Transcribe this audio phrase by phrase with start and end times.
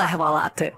[0.00, 0.72] Yol əhvalatı.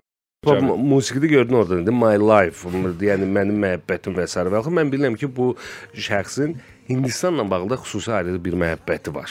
[0.47, 2.69] Bax, mu- musiqide gördün orada indi My Life,
[3.06, 4.41] yəni mənim məhəbbətim və s.
[4.41, 5.56] və axı mən bilirəm ki, bu
[5.95, 6.56] şəxsin
[6.89, 9.31] Hindistanla bağlı xüsusi ayrı bir məhəbbəti var.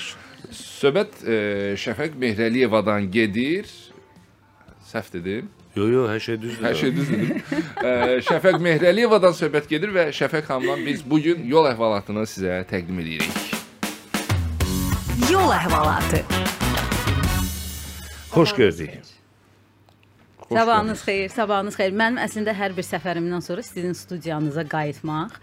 [0.51, 1.35] Söhbət e,
[1.75, 3.67] Şəfəq Mehrəliyevadan gedir.
[4.93, 5.49] Səhv dedim.
[5.75, 6.63] Yo yo, hər şey düzdür.
[6.63, 7.27] Hər şey düzdür.
[7.83, 7.91] e,
[8.31, 13.35] Şəfəq Mehrəliyevadan söhbət gedir və Şəfəq xanımdan biz bu gün yol əhvalatını sizə təqdim edirik.
[15.31, 16.23] Yol əhvalatı.
[18.31, 19.10] Xoş gördük.
[20.51, 21.97] Sabahınız xeyir, sabahınız xeyir.
[22.03, 25.37] Mənim əslində hər bir səfərimdən sonra sizin studiyanıza qayıtmaq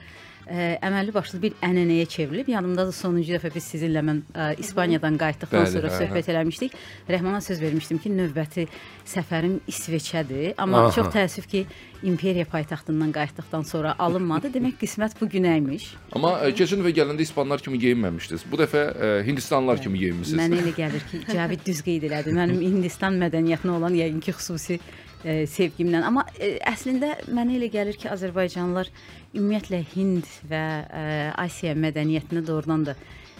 [0.48, 2.48] ə, əməlli başlı bir ənənəyə çevrilib.
[2.52, 6.76] Yanımda da sonuncu dəfə biz sizinlə mən ə, İspaniyadan qayıtdıqdan Bəli, sonra hə, söhbət eləmişdik.
[7.08, 8.66] Rəhmana söz vermişdim ki, növbəti
[9.08, 10.54] səfərim İsveçədir.
[10.58, 10.92] Amma Aha.
[10.96, 11.64] çox təəssüf ki,
[12.02, 14.52] imperiya paytaxtından qayıtdıqdan sonra alınmadı.
[14.54, 15.88] Demək qismət bu günəymiş.
[16.16, 18.46] Amma e, keçən dəfə gələndə İspanlar kimi geyinməmişdiniz.
[18.52, 20.38] Bu dəfə e, Hindistanlılar kimi geyinmisiniz.
[20.40, 22.36] Mənə elə gəlir ki, Cavid düz qeyd elədi.
[22.36, 24.78] Mənim Hindistan mədəniyyətinə olan yəqin ki, xüsusi
[25.24, 26.04] e, sevgimdən.
[26.06, 28.90] Amma e, əslində mənə elə gəlir ki, Azərbaycanlılar
[29.34, 31.06] ümumiyyətlə Hind və e,
[31.44, 32.96] Asiya mədəniyyətinə doğrudan da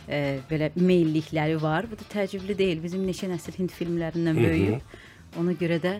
[0.09, 1.89] e, belə meyllikləri var.
[1.91, 2.83] Bu da təəccüblü deyil.
[2.85, 4.99] Bizim neçə nəsil Hind filmlərindən böyüyüb.
[5.39, 5.99] Ona görə də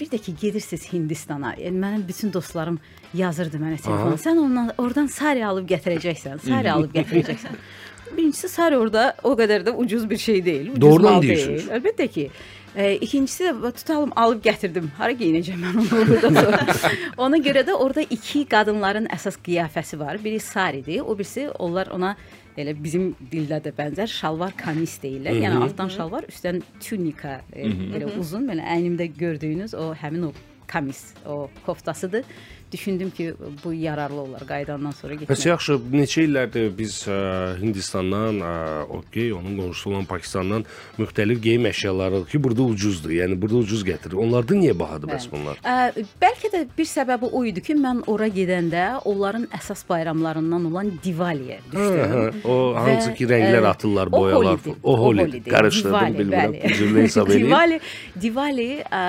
[0.00, 1.54] bir də ki gedirsiniz Hindistana.
[1.58, 2.78] Yəni mənim bütün dostlarım
[3.16, 4.18] yazırdı mənə telefona.
[4.20, 6.42] Sən ondan oradan sari alıb gətirəcəksən.
[6.44, 7.56] Sari alıb gətirəcəksən.
[8.16, 10.68] Birincisi sari orada o qədər də ucuz bir şey deyil.
[10.70, 11.68] Ucuz Doğrudan mal deyirsiniz.
[11.68, 11.78] deyil.
[11.78, 12.30] Əlbəttə ki.
[12.76, 14.90] E, ikincisi də tutalım alıb gətirdim.
[14.98, 16.76] Hara geyinəcəm mən onu orada sonra.
[17.24, 20.20] Ona görə də orada iki qadınların əsas qiyafəsi var.
[20.24, 22.14] Biri saridir, o birisi onlar ona
[22.58, 25.40] elə bizim dildə də bənzər şalvar kamis deyirlər.
[25.42, 30.32] Yəni altdan şalvar, üstdən tunika, e, belə uzun, belə əynimdə gördüyünüz o həmin o
[30.70, 32.24] kamis, o koftasıdır.
[32.72, 35.46] Düşündüm ki, bu yararlı olar qayıdandan sonra Bəs getmək.
[35.48, 37.16] yaxşı, neçə illərdir biz ə,
[37.58, 38.52] Hindistandan, ə,
[38.98, 40.62] okey, onun qonşusu olan Pakistandan
[40.98, 43.10] müxtəlif geyim əşyaları alırıq ki, burada ucuzdur.
[43.10, 44.14] Yəni burada ucuz gətirir.
[44.22, 45.58] Onlarda niyə bahadır bəs bunlar?
[45.66, 50.92] Ə, bəlkə də bir səbəbi o idi ki, mən ora gedəndə onların əsas bayramlarından olan
[51.04, 52.14] Diwali-yə Hə, düşdüm.
[52.14, 54.62] hə, o hansı ki rənglər ə, atırlar, boyalar.
[54.82, 55.42] O holidir.
[55.50, 56.56] Qarışdırdım bilmirəm.
[56.70, 57.48] Üzrlü hesab eləyim.
[57.50, 57.80] Diwali,
[58.22, 59.02] Diwali ə,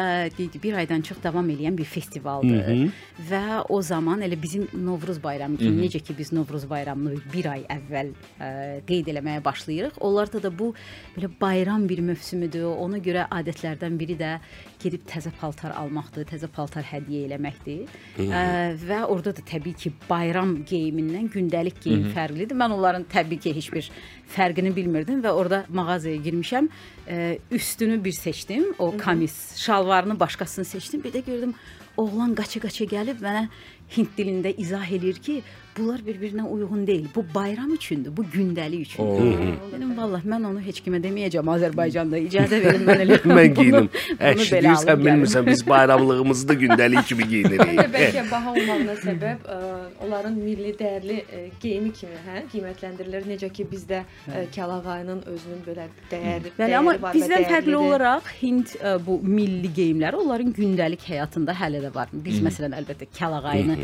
[0.64, 2.90] bir aydan çox davam edən bir festivaldır.
[3.30, 7.64] Və o zaman elə bizim Novruz bayramı kimi necə ki biz Novruz bayramını bir ay
[7.76, 8.50] əvvəl ə,
[8.88, 10.00] qeyd eləməyə başlayırıq.
[10.08, 10.72] Onlarda da bu
[11.16, 12.70] belə bayram bir mövsümüdür.
[12.72, 14.36] Ona görə adətlərdən biri də
[14.82, 17.92] gedib təzə paltar almaqdır, təzə paltar hədiyyə eləməkdir.
[18.28, 18.46] Ə,
[18.82, 22.58] və orada da təbii ki, bayram geyimindən gündəlik geyim fərqlidir.
[22.58, 23.92] Mən onların təbii ki, heç bir
[24.32, 26.72] fərqini bilmirdim və orada mağazaya girmişəm.
[27.06, 31.04] Ə, üstünü bir seçdim, o kamis, şalvarını başqasını seçdim.
[31.04, 31.56] Bir də gördüm
[31.98, 33.48] oğlan qaça-qaça gəlib mənə
[33.92, 35.42] Hind dilində izah eləyir ki,
[35.78, 37.08] bunlar bir-birinə uyğun deyil.
[37.16, 39.58] Bu bayram üçündür, bu gündəlik üçündür.
[39.72, 42.20] Dedim vallah mən onu heç kimə deməyəcəm Azərbaycanda.
[42.28, 43.20] İcazə verin mən elə.
[43.32, 43.90] Mən geyinim.
[44.20, 45.06] alıb gəlim.
[45.06, 47.62] bilmirsən biz bayramlığımızı da gündəlik kimi geyinirik.
[47.96, 49.60] bəlkə baha olmağına səbəb ə,
[50.06, 53.28] onların milli dəyərli ə, geyimi kimi, hə, qiymətləndirilir.
[53.32, 58.76] Necə ki bizdə ə, kəlağayının özünün belə dəyərli Bəli, amma dəyəri bizdən fərqli olaraq Hind
[58.80, 62.12] ə, bu milli geyimləri onların gündəlik həyatında hələ də var.
[62.12, 63.81] Biz məsələn əlbəttə kəlağayını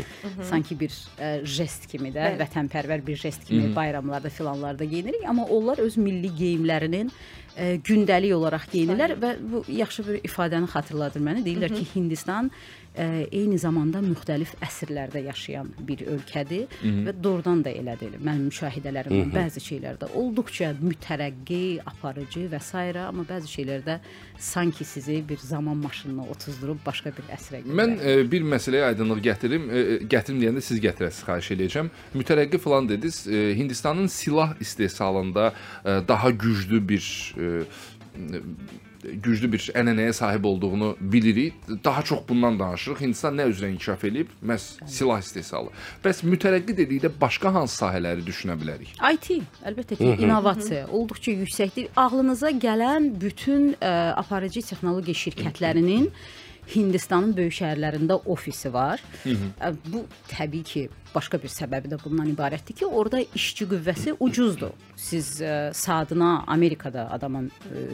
[0.50, 2.40] sanki bir ə, jest kimi də, Bəli.
[2.42, 7.12] vətənpərvər bir jest kimi bayramlarda filanlarda geyinirik, amma onlar öz milli geyimlərinin
[7.84, 11.44] gündəlik olaraq geyinirlər və bu yaxşı bir ifadəni xatırladır mənə.
[11.46, 12.50] Deyirlər ki, Hindistan
[12.94, 16.70] ə, eyni zamanda müxtəlif əsrlərdə yaşayan bir ölkədir
[17.06, 18.16] və doğrudan da elədir.
[18.18, 22.74] Mənim müşahidələrimdən bəzi şeylərdə olduqca mütərəqqi, aparıcı və s.
[23.04, 23.98] amma bəzi şeylərdə
[24.38, 27.78] sanki sizi bir zaman maşınına otuzdurub başqa bir əsrə göndərir.
[27.80, 29.68] Mən e, bir məsələyə aydınlıq gətirim.
[29.70, 31.90] E, gətirim deyəndə siz gətirəsiz, xahiş eləyəcəm.
[32.14, 33.24] Mütərəqqi falan dediniz.
[33.26, 35.52] E, Hindistanın silah istehsalında
[35.84, 37.47] e, daha güclü bir e,
[39.02, 41.54] güclü bir ənənəyə sahib olduğunu bilirik.
[41.84, 43.00] Daha çox bundan danışırıq.
[43.00, 44.32] Hindistan nə üzrə inkişaf eləyib?
[44.42, 45.70] Məhz silah istehsalı.
[46.04, 48.96] Bəs mütərəqqi dedikdə başqa hansı sahələri düşünə bilərik?
[48.98, 49.30] IT,
[49.70, 51.92] əlbəttə ki, innovasiya olduqca yüksəkdir.
[51.96, 56.10] Ağlınıza gələn bütün ə, aparıcı texnologiya şirkətlərinin
[56.74, 59.00] Hindistanın böyük şəhərlərində ofisi var.
[59.24, 60.82] Ə, Bu təbii ki,
[61.14, 64.74] başqa bir səbəbi də bundan ibarətdir ki, orada işçi qüvvəsi ucuzdur.
[64.96, 67.86] Siz ə, saatına Amerikada adama ə,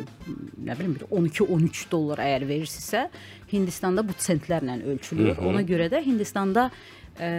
[0.66, 3.06] nə bilim bir 12-13 dollar əgər verirsinizsə,
[3.52, 5.38] Hindistanda bu sentlərlə ölçülür.
[5.46, 6.70] Ona görə də Hindistanda
[7.18, 7.30] ə,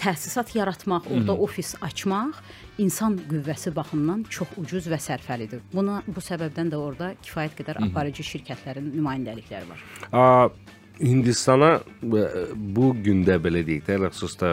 [0.00, 2.38] təsisat yaratmaq, orada ofis açmaq
[2.82, 5.62] insan qüvvəsi baxımından çox ucuz və sərfəlidir.
[5.74, 9.84] Buna bu səbəbdən də orada kifayət qədər aparıcı şirkətlərin nümayəndəlikləri var.
[10.12, 10.50] A,
[10.96, 12.20] Hindistana e,
[12.56, 14.52] bu gündə belə deyək də, xüsusən də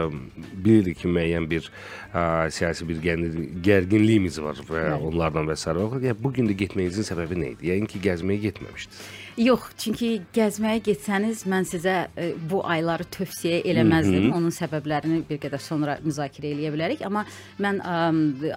[0.66, 1.70] bilirik ki, müəyyən bir
[2.12, 4.98] ə, siyasi bir gərgin- gərginliyimiz var və Bəli.
[5.08, 5.72] onlardan və s.
[5.72, 7.70] Yəni bu gün də getməyinizin səbəbi nə idi?
[7.72, 9.06] Yəni ki, gəzməyə getməmişdiniz.
[9.34, 14.28] Yox, çünki gəzməyə getsəniz mən sizə e, bu ayları tövsiyə eləməzdim.
[14.30, 17.24] Onun səbəblərini bir qədər sonra müzakirə eləyə bilərik, amma
[17.64, 17.96] mən ə,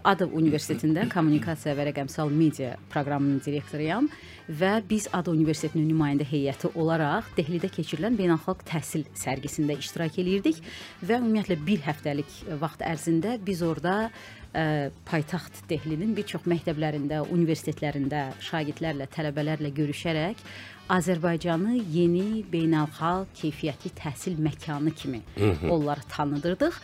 [0.04, 4.10] ADA Universitetində kommunikasiya və rəqəmsal media proqramının direktoruyam
[4.60, 10.60] və biz ADA Universitetinin nümayəndə heyəti olaraq Dehlidə keçirilən beynəlxalq təhsil sərgisində iştirak eləyirdik
[11.00, 14.10] və ümumiyyətlə bir həftəlik vaxt ərzində biz orada
[14.56, 20.40] ə, paytaxt Dehlinin bir çox məktəblərində, universitetlərində şagirdlərlə, tələbələrlə görüşərək
[20.92, 25.20] Azərbaycanı yeni beynəlxalq keyfiyyətli təhsil məkanı kimi
[25.70, 26.76] onları tanıdırdıq.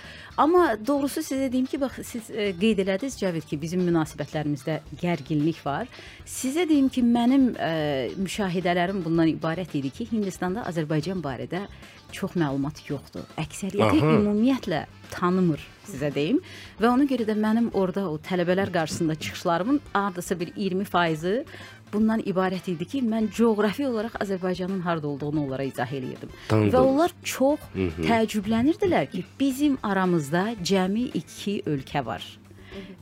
[0.42, 5.62] Amma doğrusu sizə deyim ki, bax siz ə, qeyd elədiniz Cəvid ki, bizim münasibətlərimizdə gərginlik
[5.64, 5.90] var.
[6.26, 7.72] Sizə deyim ki, mənim ə,
[8.18, 11.68] müşahidələrim bundan ibarət idi ki, Hindistanda Azərbaycan barədə
[12.12, 13.28] çox məlumat yoxdur.
[13.40, 14.84] Əksəriyyəti ümumiyyətlə
[15.14, 16.40] tanımır sizə deyim
[16.80, 21.44] və ona görə də mənim orada o tələbələr qarşısında çıxışlarımın hardasa bir 20%-i
[21.92, 26.30] bundan ibarət idi ki, mən coğrafi olaraq Azərbaycanın harda olduğunu onlara izah eləyirdim.
[26.48, 26.72] Tanıdım.
[26.72, 32.24] Və onlar çox təəccüblənirdilər ki, bizim aramızda cəmi 2 ölkə var.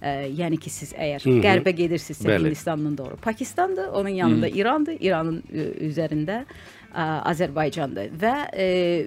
[0.00, 2.48] Ə, yəni ki siz əgər qərbə gedirsinizsə Bəli.
[2.50, 8.66] Hindistandan doğru Pakistandır, onun yanında İrandır, İranın ə, üzərində ə, Azərbaycandır və ə,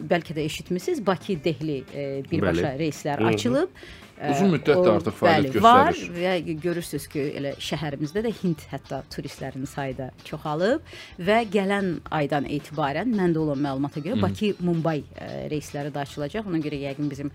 [0.09, 2.79] bəlkə də eşitmisiniz Bakı Dehli ə, birbaşa Bəli.
[2.85, 3.69] reyslər açılıb.
[4.13, 6.19] Ə, Uzun müddətdir artıq fəaliyyət bəli, Var göstərir.
[6.21, 10.85] və görürsüz ki, elə şəhərimizdə də Hind hətta turistlərin sayı da çoxalıb
[11.27, 16.47] və gələn aydan etibarən məndə olan məlumata görə Bakı Mumbai ə, reysləri də açılacaq.
[16.47, 17.33] Ona görə yəqin bizim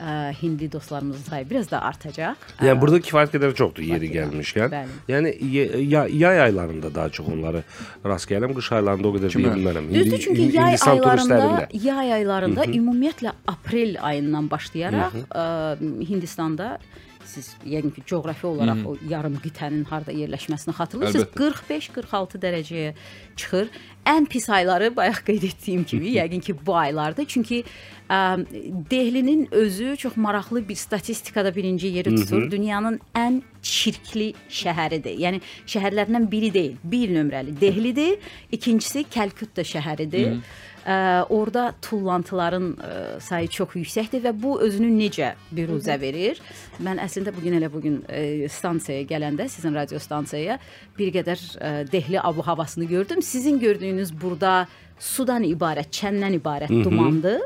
[0.00, 2.34] ə, hindli dostlarımızın sayı biraz da artacaq.
[2.62, 4.68] Yəni burada kifayət qədər çoxdur yeri gəlmişkən.
[4.72, 4.96] Bəli.
[5.08, 7.62] Yəni ye- ya- yay aylarında daha çox onları
[8.06, 9.88] rast gəlirəm, qış aylarında o qədər deyə bilmərəm.
[9.94, 15.44] Düzdür, çünki yay aylarında, yay aylarında ümumiyyətlə aprel ayından başlayaraq ə,
[16.08, 16.78] Hindistanda
[17.26, 21.26] siz yəqin ki, coğrafi olaraq o yarım qitənin harda yerləşməsini xatırlayırsınız.
[21.30, 21.48] Əlbəttə.
[21.68, 22.92] 45-46 dərəcəyə
[23.40, 23.70] çıxır.
[24.08, 27.28] Ən pis ayları bayaq qeyd etdiyim kimi, yəqin ki, bu aylardır.
[27.28, 27.62] Çünki
[28.08, 28.18] ə,
[28.90, 32.50] Dehlinin özü çox maraqlı bir statistikada birinci yeri tutur.
[32.50, 35.16] Dünyanın ən çirkli şəhəridir.
[35.24, 38.20] Yəni şəhərlərdən biri deyil, bir nömrəli Dehlidir.
[38.52, 40.38] İkincisi Kəlkütta şəhəridir.
[40.38, 40.63] Ə,
[41.32, 46.40] orada tullantıların ə, sayı çox yüksəkdir və bu özünü necə biruzə verir?
[46.84, 50.58] Mən əslində bu gün elə bu gün ə, stansiyaya gələndə, sizin radio stansiyaya
[50.98, 53.22] bir qədər ə, Dehli abu-havasını gördüm.
[53.22, 54.66] Sizin gördüyünüz burada
[54.98, 57.40] sudan ibarət, çəndən ibarət dumandır.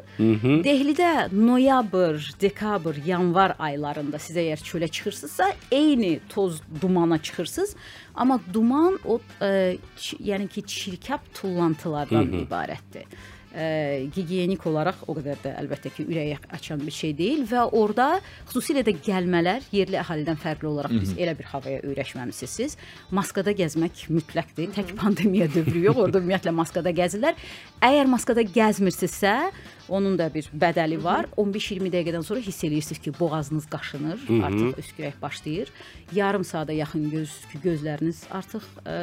[0.65, 7.75] Dehlidə noyabr, dekabr, yanvar aylarında siz əgər çölə çıxırsınızsa, eyni toz dumana çıxırsınız,
[8.15, 13.05] amma duman o ç- yəni ki, çirkab tullantılardan ibarətdir.
[13.49, 18.09] Ə, gigiyenik olaraq o qədər də əlbəttə ki, ürəyi açan bir şey deyil və orada
[18.51, 22.77] xüsusilə də gəlmələr yerli əhalidən fərqli olaraq biz elə bir havaya öyrəşməmisiniz siz.
[23.09, 24.69] Maskada gəzmək mütləqdir.
[24.77, 27.41] Tək pandemiya dövrü yox, orada ümumiyyətlə maskada gəzirlər.
[27.89, 29.35] Əgər maskada gəzmirsinizsə,
[29.89, 31.29] Onun da bir bədəli var.
[31.37, 35.73] 15-20 dəqiqədən sonra hiss eləyirsiniz ki, boğazınız qaşınır, artıq öskürək başlayır.
[36.15, 37.33] Yarım saata yaxın göz
[37.65, 38.99] gözləriniz artıq ə,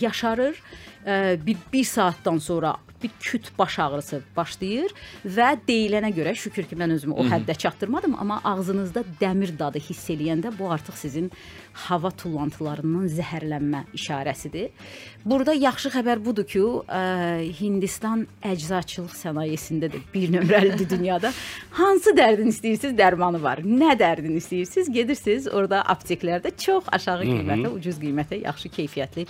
[0.00, 0.60] yaşarır.
[1.06, 4.92] Ə, bir 1 saatdan sonra bir küt baş ağrısı başlayır
[5.24, 10.10] və deyilənə görə şükür ki, mən özümü o həddə çatdırmadım, amma ağzınızda dəmir dadı hiss
[10.10, 11.30] eləyəndə bu artıq sizin
[11.86, 14.70] hava tullantılarından zəhərlənmə işarəsidir.
[15.24, 17.02] Burada yaxşı xəbər budur ki, ə,
[17.60, 21.32] Hindistan əczaçılıq sənayesində də bir nömrəlidir dünyada.
[21.78, 23.62] Hansı dərdin istəyirsiniz, dərmanı var.
[23.64, 29.28] Nə dərdin istəyirsiniz, gedirsiniz, orada apteklərdə çox aşağı qiymətə, ucuz qiymətə, yaxşı keyfiyyətli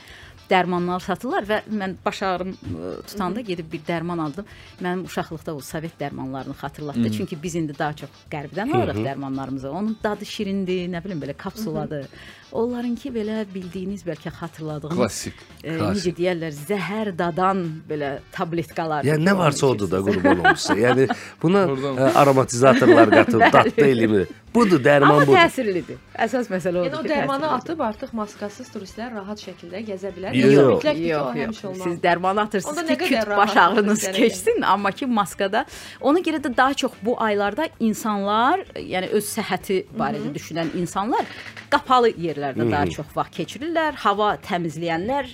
[0.49, 4.47] dərmanlar satırlar və mən baş ağrım ə, tutanda gedib bir dərman aldım.
[4.81, 7.13] Mənim uşaqlıqda o Sovet dərmanlarını xatırlatdı.
[7.19, 9.71] Çünki biz indi daha çox qərbdən alırıq dərmanlarımızı.
[9.71, 12.09] Onun dadı şirindir, nə bilim belə kapsuladır.
[12.53, 15.35] Onlarınki belə bildiyiniz, bəlkə xatırladığınız Klassik.
[15.61, 19.05] ə, necə deyirlər, zəhər dadan belə tabletkalar.
[19.05, 20.81] Yəni nə varsa odur da qurban olsun.
[20.81, 21.09] Yəni
[21.43, 24.23] buna ə, aromatizatorlar qatıb, dadlı elmi.
[24.55, 25.37] Budur, dərman Amma budur.
[25.37, 25.99] təsirlidir.
[26.25, 30.33] Əsas məsələ odur Yəni o dərmanı atıb artıq maskasız turistlər rahat şəkildə gəzə bilər.
[30.35, 31.61] Yox, Yox, Yox, yox, yox.
[31.69, 31.85] olmalı.
[31.85, 35.67] Siz dərman atırsınız ki, küt baş ağrınız keçsin, amma ki maskada.
[36.01, 41.29] Ona görə də daha çox bu aylarda insanlar, yəni öz səhhəti barədə düşünən insanlar
[41.71, 42.09] qapalı
[42.39, 43.99] yerlərdə daha çox vaxt keçirirlər.
[44.05, 45.31] Hava təmizləyənlər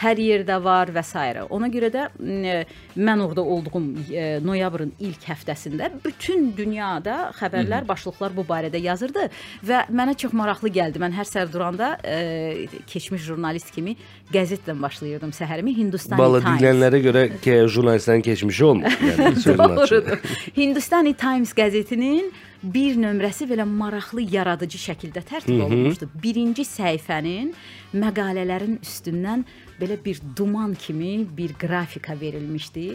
[0.00, 1.14] hər yerdə var və s.
[1.52, 2.62] Ona görə də m,
[2.96, 9.28] mən orada olduğum e, noyabrın ilk həftəsində bütün dünyada xəbərlər, başlıqlar bu barədə yazırdı
[9.66, 11.02] və mənə çox maraqlı gəldi.
[11.02, 13.96] Mən hər səhər duranda e, keçmiş jurnalist kimi
[14.32, 16.60] qəzetlə başlayırdım səhərimi Hindustan Bala Times.
[16.60, 18.98] deyilənlərə görə ki, jurnalistlərin keçmişi olmur.
[19.10, 20.18] Yəni.
[20.56, 22.32] Hindustani Times qəzetinin
[22.74, 26.08] bir nömrəsi belə maraqlı, yaradıcı şəkildə tərtib olunmuşdu.
[26.22, 27.52] Birinci səhifənin
[27.96, 29.46] məqalələrin üstündən
[29.80, 32.86] belə bir duman kimi bir qrafika verilmişdi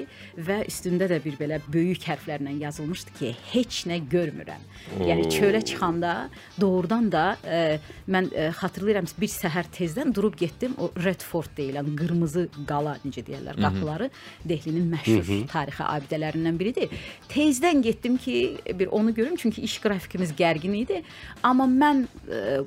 [0.47, 4.63] və üstündə də bir belə böyük hərflərlə yazılmışdı ki, heç nə görmürəm.
[5.05, 6.29] Yəni çölə çıxanda
[6.61, 7.79] doğrudan da e,
[8.11, 13.23] mən e, xatırlayıram bir səhər tezdən durub getdim o Red Fort deyilən qırmızı qala necə
[13.27, 14.09] deyirlər, qapıları
[14.47, 16.91] Dehlinin məşhur tarixi abidələrindən biridir.
[17.29, 21.01] Tezdən getdim ki, bir onu görüm çünki iş qrafikimiz gərgin idi.
[21.43, 22.61] Amma mən e,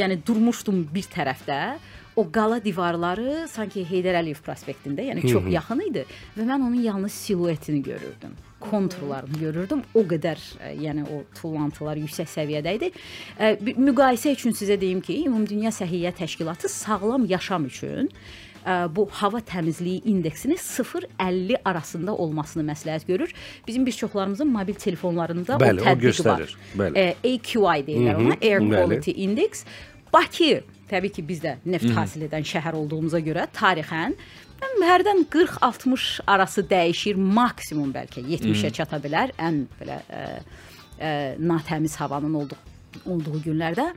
[0.00, 1.60] yəni durmuşdum bir tərəfdə
[2.16, 6.06] o qala divarları sanki Heydər Əliyev prospektində, yəni çox yaxın idi
[6.36, 8.34] və mən onun yalnız siluetini görürdüm
[8.70, 9.82] konturlarını görürdüm.
[9.94, 12.90] O qədər, ə, yəni o tullantılar yüksək səviyyədə idi.
[13.60, 18.10] Bir müqayisə üçün sizə deyim ki, Ümumdünya Səhiyyə Təşkilatı sağlam yaşam üçün
[18.64, 23.34] ə, bu hava təmizliyi indeksini 0-50 arasında olmasını məsləhət görür.
[23.66, 26.54] Bizim bir çoxlarımızın mobil telefonlarında Bəli, o o tətbiq göstərir.
[26.54, 26.56] var.
[26.78, 27.08] Bəli.
[27.24, 28.74] AQI deyirlər ona, Air bəli.
[28.74, 29.64] Quality Index.
[30.12, 30.60] Bakı
[30.90, 34.16] təbii ki, biz də neft hasil edən şəhər olduğumuza görə tarixən
[34.64, 39.32] mən hərdən 40-60 arası dəyişir, maksimum bəlkə 70-ə çata bilər.
[39.38, 40.22] Ən belə ə,
[40.98, 42.60] ə, natəmiz havanın olduğu
[43.10, 43.88] olduğu günlərdə.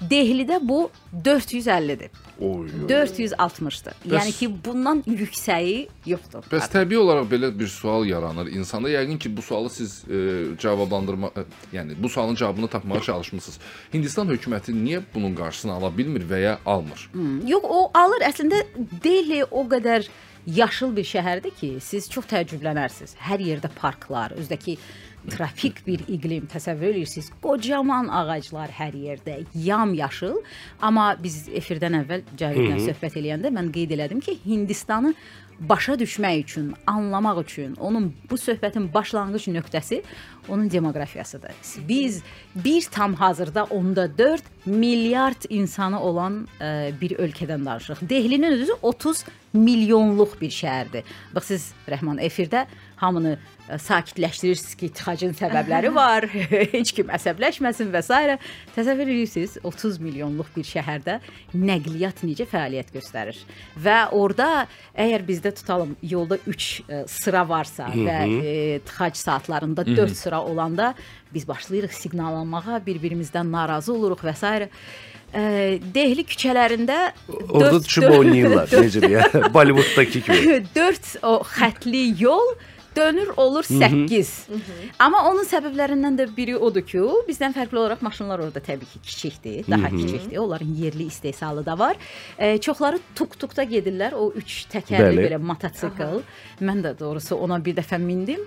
[0.00, 0.90] Dehlidə bu
[1.24, 2.10] 450-dir.
[2.40, 2.68] Oy.
[2.88, 3.98] 460-dır.
[4.08, 6.46] Yəni ki, bundan yüksəyi yoxdur.
[6.48, 8.88] Bəs təbii olaraq belə bir sual yaranır insanda.
[8.90, 11.44] Yəqin ki, bu sualı siz e, cavablandırma, e,
[11.76, 13.60] yəni bu sualın cavabını tapmağa çalışmısınız.
[13.94, 17.10] Hindistan hökuməti niyə bunun qarşısını ala bilmir və ya almır?
[17.46, 18.24] Yox, o alır.
[18.30, 18.64] Əslində
[19.04, 20.08] Delhi o qədər
[20.46, 23.16] yaşıl bir şəhərdir ki, siz çox təəccüblənərsiniz.
[23.20, 24.78] Hər yerdə parklar, özdəki
[25.28, 27.30] tropik bir iqlim təsəvvür edirsiniz.
[27.42, 30.40] Qocaman ağaclar hər yerdə, yam-yaşıl.
[30.80, 35.14] Amma biz efirdən əvvəl Cəvidlə söhbət eləyəndə mən qeyd elədim ki, Hindistanı
[35.60, 40.02] başa düşmək üçün, anlamaq üçün, onun bu söhbətin başlanğıc nöqtəsi
[40.48, 41.52] onun demoqrafiyasıdır.
[41.88, 42.22] Biz
[42.54, 48.08] bir tam hazırda onda 4 milyard insanı olan ə, bir ölkədən danışırıq.
[48.08, 51.04] Dehlinin özü 30 milyonluq bir şəhərdir.
[51.34, 52.66] Bax siz Rəhman efirdə
[53.00, 56.26] hamını ə, sakitləşdirirsiniz ki, tıxacın səbəbləri var.
[56.76, 58.38] Heç kim əsəbləşməsin və s.
[58.76, 61.18] Təsəvvür edirsiniz 30 milyonluq bir şəhərdə
[61.56, 63.38] nəqliyyat necə fəaliyyət göstərir.
[63.80, 66.70] Və orada əgər bizdə tutalım yolda 3
[67.10, 70.94] sıra varsa və e, tıxac saatlarında 4 sıra olanda
[71.34, 74.68] biz başlayırıq siqnallanmağa, bir-birimizdən narazı oluruq və s.
[75.30, 75.42] Ə,
[75.94, 78.72] Dehli küçələrində Orada düşüb oynayırlar.
[78.82, 79.26] Necə deyə?
[79.54, 80.58] Bollivooddakı kimi.
[80.74, 82.54] 4 o xətli yol
[82.96, 84.46] dönür olur 8.
[84.98, 89.64] Amma onun səbəblərindən də biri odur ki, bizdən fərqli olaraq maşınlar orada təbii ki, kiçikdir,
[89.70, 90.38] daha kiçikdir.
[90.38, 91.96] Onların yerli istehsalı da var.
[92.38, 94.14] E, çoxları tuk-tukda gedirlər.
[94.14, 95.26] O 3 təkərli Bəli.
[95.28, 96.22] belə motosikl.
[96.60, 98.40] Mən də doğrusu ona bir dəfə mindim.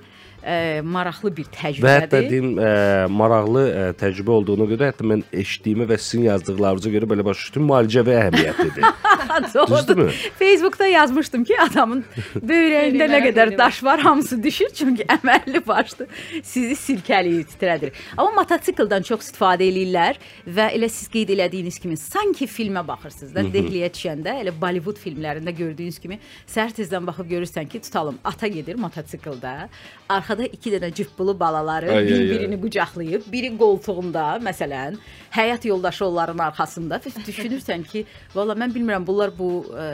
[0.44, 2.30] Ə, maraqlı bir Və hətta təcrübədir.
[2.30, 7.26] deyim, ə, maraqlı ə, təcrübə olduğuna görə hətta mən eşitdiyimə və sizin yazdıqlarınıza görə belə
[7.26, 8.88] başa düşdüm, müalicəvi əhəmiyyətlidir.
[9.34, 10.12] Düzdürmü?
[10.40, 12.04] Facebookda yazmışdım ki, adamın
[12.50, 16.08] böyrəyində nə qədər daş var, hamısı düşür çünki əməlli başlı
[16.44, 17.94] sizi sirkələyir, titrədir.
[18.18, 23.46] Amma mototsikldan çox istifadə eləyirlər və elə siz qeyd elədiyiniz kimi sanki filmə baxırsınız da,
[23.54, 26.20] Dehliyə düşəndə elə Bollywood filmlərində gördüyünüz kimi
[26.50, 29.56] səhər tezdən baxıb görürsən ki, tutalım, ata gedir mototsikldə,
[30.34, 34.98] arxada 2 dənə cübbulu balaları bir-birini qucaqlayıb, biri qoltuğunda, məsələn,
[35.32, 39.88] həyat yoldaşı onların arxasında düşünürsən ki, valla mən bilmirəm bunlar bu ə,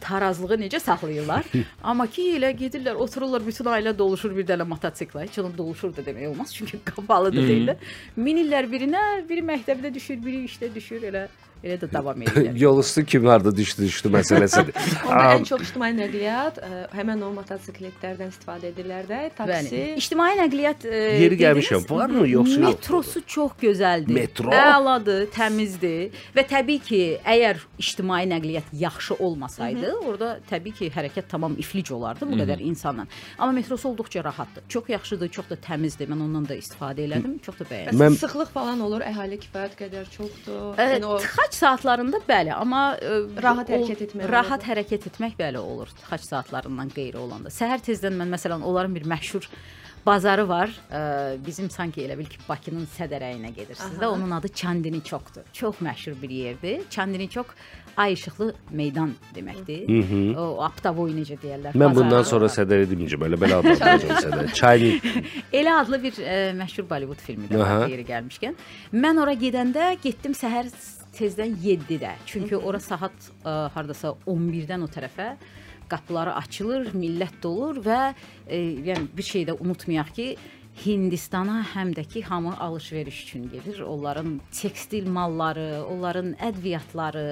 [0.00, 1.44] tarazlığı necə saxlayırlar.
[1.82, 5.26] Amma ki elə gedirlər, otururlar, bütün ailə doluşur bir dənə mototsikla.
[5.26, 7.92] Heç onun doluşur da demək olmaz, çünki qapalı da deyirlər.
[8.16, 11.28] Minirlər birinə, biri məktəbdə düşür, biri işdə düşür, elə
[11.64, 12.56] elə də davam edirlər.
[12.60, 14.74] Yol üstü kim harda düşdü, düşdü məsələsidir.
[15.08, 19.20] Onda ən çox ictimai nəqliyyat ə, həmin o motosikletlərdən istifadə edirlər də.
[19.38, 19.68] Bəli.
[19.68, 19.82] Taksi.
[20.02, 22.68] İctimai nəqliyyat e, Yeri gəlmişəm, varmı, yoxsa yox?
[22.68, 24.14] Metrosu çox gözəldir.
[24.14, 24.52] Metro?
[24.54, 31.56] Əladır, təmizdir və təbii ki, əgər ictimai nəqliyyat yaxşı olmasaydı, orada təbii ki, hərəkət tamam
[31.58, 33.06] iflic olardı bu qədər insanla.
[33.38, 34.64] Amma metrosu olduqca rahatdır.
[34.68, 36.08] Çox yaxşıdır, çox da təmizdir.
[36.10, 37.98] Mən ondan da istifadə elədim, çox da bəyəndim.
[38.02, 40.74] Mən- sıxlıq falan olur, əhali kifayət qədər çoxdur.
[40.78, 44.68] Ə, Yəni o Tıxac saatlarında bəli, amma ə, Rahat o- hərəkət etmək Rahat olur.
[44.70, 47.48] hərəkət etmək bəli olur tıxac saatlarından qeyri olanda.
[47.48, 49.48] Səhər tezdən mən məsələn onların bir məşhur
[50.06, 50.70] bazarı var.
[50.92, 51.00] Ə,
[51.46, 54.04] bizim sanki elə bil ki Bakının sədərəyinə gedirsiniz də.
[54.06, 54.10] Aha.
[54.14, 55.42] Onun adı Çandini Çokdur.
[55.52, 56.82] Çox məşhur bir yerdir.
[56.90, 57.46] Çandini Çok
[57.96, 60.36] ay işıqlı meydan deməkdir.
[60.38, 61.74] O Aptavoy necə deyirlər.
[61.74, 62.54] mən bundan sonra var.
[62.54, 64.52] sədər edimcəm, elə belə adlandıracağam sədər.
[64.54, 65.02] Çaynik.
[65.58, 67.80] Elə adlı bir ə, məşhur Bollywood filmi də Aha.
[67.80, 68.54] var yeri gəlmişkən.
[68.94, 70.70] Mən ora gedəndə getdim səhər
[71.18, 72.14] tezdən 7-də.
[72.26, 75.32] Çünki ora saat ə, hardasa 11-dən o tərəfə
[75.88, 78.60] qapıları açılır, millət dolur və ə,
[78.90, 80.30] yəni bir şey də unutmayaq ki,
[80.78, 83.80] Hindistana həm də ki hamı alış-veriş üçün gedir.
[83.80, 87.24] Onların tekstil malları, onların ədviyyatları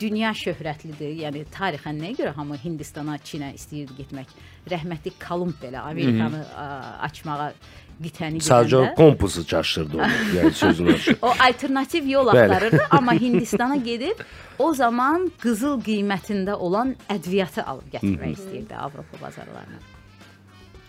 [0.00, 1.14] dünya şöhrətlidir.
[1.22, 4.34] Yəni tarixən nəyə görə hamı Hindistana, Çinə istəyirdi getmək?
[4.68, 6.68] Rəhmətli Kolumb belə Amerikanı ə,
[7.08, 7.48] açmağa
[8.02, 10.20] qitəni Sadəcə kompusu çaşdırdı onu.
[10.36, 11.16] Yəni sözünü açır.
[11.22, 14.20] o alternativ yol axtarırdı, amma Hindistana gedib
[14.58, 19.95] o zaman qızıl qiymətində olan ədviyyatı alıb gətirmək istəyirdi Avropa bazarlarına.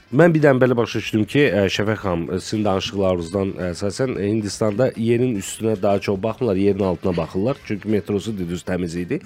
[0.07, 4.27] Mən bir dənə belə başa düşdüm ki, ə, Şəfəq xanım, ə, sizin danışıqlarınızdan əsasən ə,
[4.29, 7.57] Hindistanda yerin üstünə daha çox baxmırlar, yerin altına baxırlar.
[7.67, 9.17] Çünki metrosu düz təmiz idi.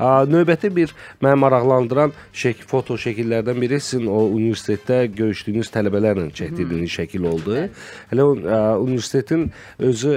[0.00, 0.90] Növbəti bir
[1.22, 7.68] məni maraqlandıran şək foto şəkillərdən biri sizin o universitetdə görüşdüyünüz tələbələrlə çəkdirdiyiniz şəkil oldu.
[8.10, 8.34] Hələ o
[8.82, 9.46] universitetin
[9.78, 10.16] özü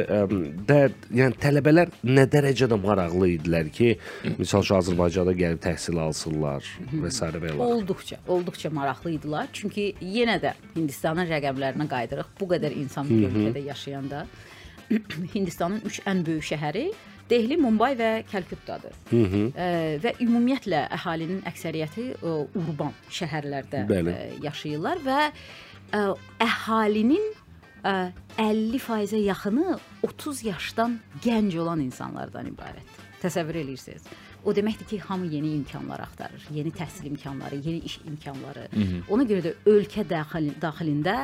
[0.66, 0.80] də
[1.14, 3.94] yəni tələbələr nə dərəcədə maraqlı idilər ki,
[4.42, 7.22] misal üçün Azərbaycanda gəlib təhsil alsınlar və s.
[7.38, 7.62] belə.
[7.70, 9.54] Olduqca, olduqca maraqlı idilər.
[9.54, 12.32] Çünki yenə də Hindistanın rəqəmlərinə qayıdırıq.
[12.40, 14.26] Bu qədər insan bir ölkədə yaşayanda
[15.36, 16.88] Hindistanın 3 ən böyük şəhəri
[17.28, 18.94] Dehli, Mumbay və Kəlküttadır.
[19.10, 19.42] Hı -hı.
[20.04, 24.14] və ümumiyyətlə əhalinin əksəriyyəti ə, urban şəhərlərdə Bəli.
[24.14, 25.18] ə, yaşayırlar və
[25.92, 26.04] ə,
[26.40, 27.26] əhalinin
[27.84, 32.88] ə, 50%-ə yaxını 30 yaşdan gənc olan insanlardan ibarət.
[33.22, 34.08] Təsəvvür edirsiniz.
[34.48, 38.68] O deməkdir ki, hamı yeni imkanlar axtarır, yeni təhsil imkanları, yeni iş imkanları.
[39.12, 41.16] Ona görə də ölkə daxili, daxilində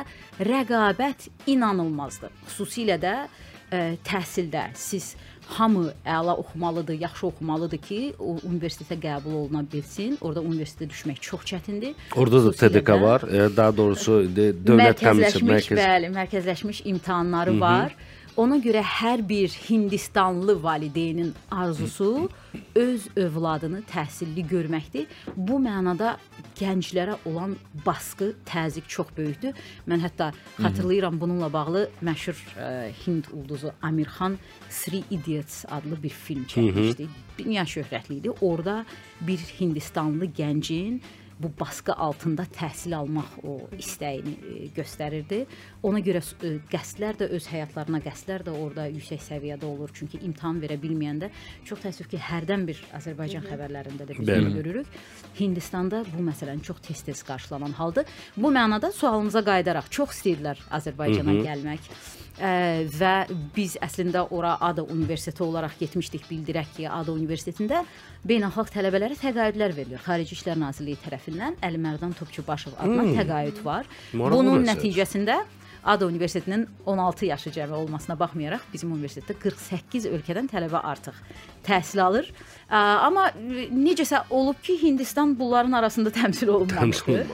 [0.44, 2.34] rəqabət inanılmazdır.
[2.50, 5.14] Xüsusilə də ə, təhsildə siz
[5.56, 10.18] hamı əla oxumalıdır, yaxşı oxumalıdır ki, o universitetə qəbul oluna bilsin.
[10.20, 11.94] Orada universitetə düşmək çox çətindir.
[12.16, 13.24] Orada da TDK var.
[13.28, 15.80] E, Daha doğrusu dövlət təmsil mərkəzləşmiş, mərkəz.
[15.80, 17.96] bəli, mərkəzləşmiş imtahanları var.
[18.34, 22.28] Ona görə hər bir Hindistanlı valideynin arzusu
[22.74, 25.06] öz övladını təhsilli görməkdir.
[25.36, 26.16] Bu mənada
[26.58, 27.54] gənclərə olan
[27.86, 29.54] baskı, təzyiq çox böyükdür.
[29.86, 36.10] Mən hətta xatırlayıram bununla bağlı məşhur ə, Hind ulduzu Amir Xan Three Idiots adlı bir
[36.10, 37.06] film çəkmişdi.
[37.38, 38.34] Dünya şöhrətli idi.
[38.40, 38.84] Orada
[39.20, 40.98] bir Hindistanlı gəncin
[41.40, 45.40] bu baskı altında təhsil almaq o istəyini e, göstərirdi.
[45.82, 49.92] Ona görə e, qəsdlər də öz həyatlarına qəsdlər də orada yüksək səviyyədə olur.
[49.94, 51.30] Çünki imtahan verə bilməyəndə
[51.66, 55.00] çox təəssüf ki, hərdən bir Azərbaycan xəbərlərində də biz bunu görürük.
[55.40, 58.06] Hindistanda bu məsələn çox tez-tez qarşılanan haldır.
[58.36, 61.90] Bu mənada sualımıza qayıdaraq çox istəyirlər Azərbaycana gəlmək.
[62.38, 63.14] Və
[63.54, 66.24] biz əslində ora ADA Universiteti olaraq getmişdik.
[66.30, 67.84] Bildirək ki, ADA Universitetində
[68.26, 70.00] beynəlxalq tələbələrə təqaüdlər verilir.
[70.02, 73.86] Xarici İşlər Nazirliyi tərəfindən Əlimərdan Topçubaşov adına təqaüd var.
[74.12, 75.44] Maraqlı Bunun nəticəsində
[75.84, 81.18] ADA Universitetinin 16 yaşı cəmi olmasına baxmayaraq bizim universitetdə 48 ölkədən tələbə artıq
[81.66, 82.32] təhsil alır.
[82.70, 87.26] Amma necəsə olub ki, Hindistan bunların arasında təmsil olunmamışdı.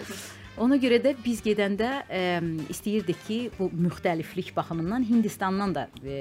[0.60, 2.24] Ona görə də biz gedəndə ə,
[2.72, 6.18] istəyirdik ki, bu müxtəliflik baxımından Hindistandan da ə,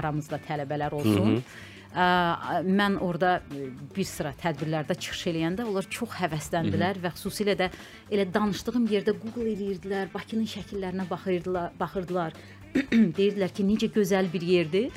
[0.00, 1.28] aramızda tələbələr olsun.
[1.28, 1.68] Hı -hı.
[1.92, 7.70] Ə, mən orada ə, bir sıra tədbirlərdə çıxış eləyəndə onlar çox həvəsləndilər və xüsusilə də
[8.10, 12.32] elə danışdığım yerdə Google eləyirdilər, Bakının şəkillərinə baxırdılar, baxırdılar.
[13.18, 14.90] Deyirdilər ki, necə gözəl bir yerdir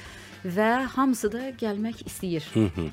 [0.45, 2.45] və hamısı da gəlmək istəyir.
[2.53, 2.89] Hı -hı.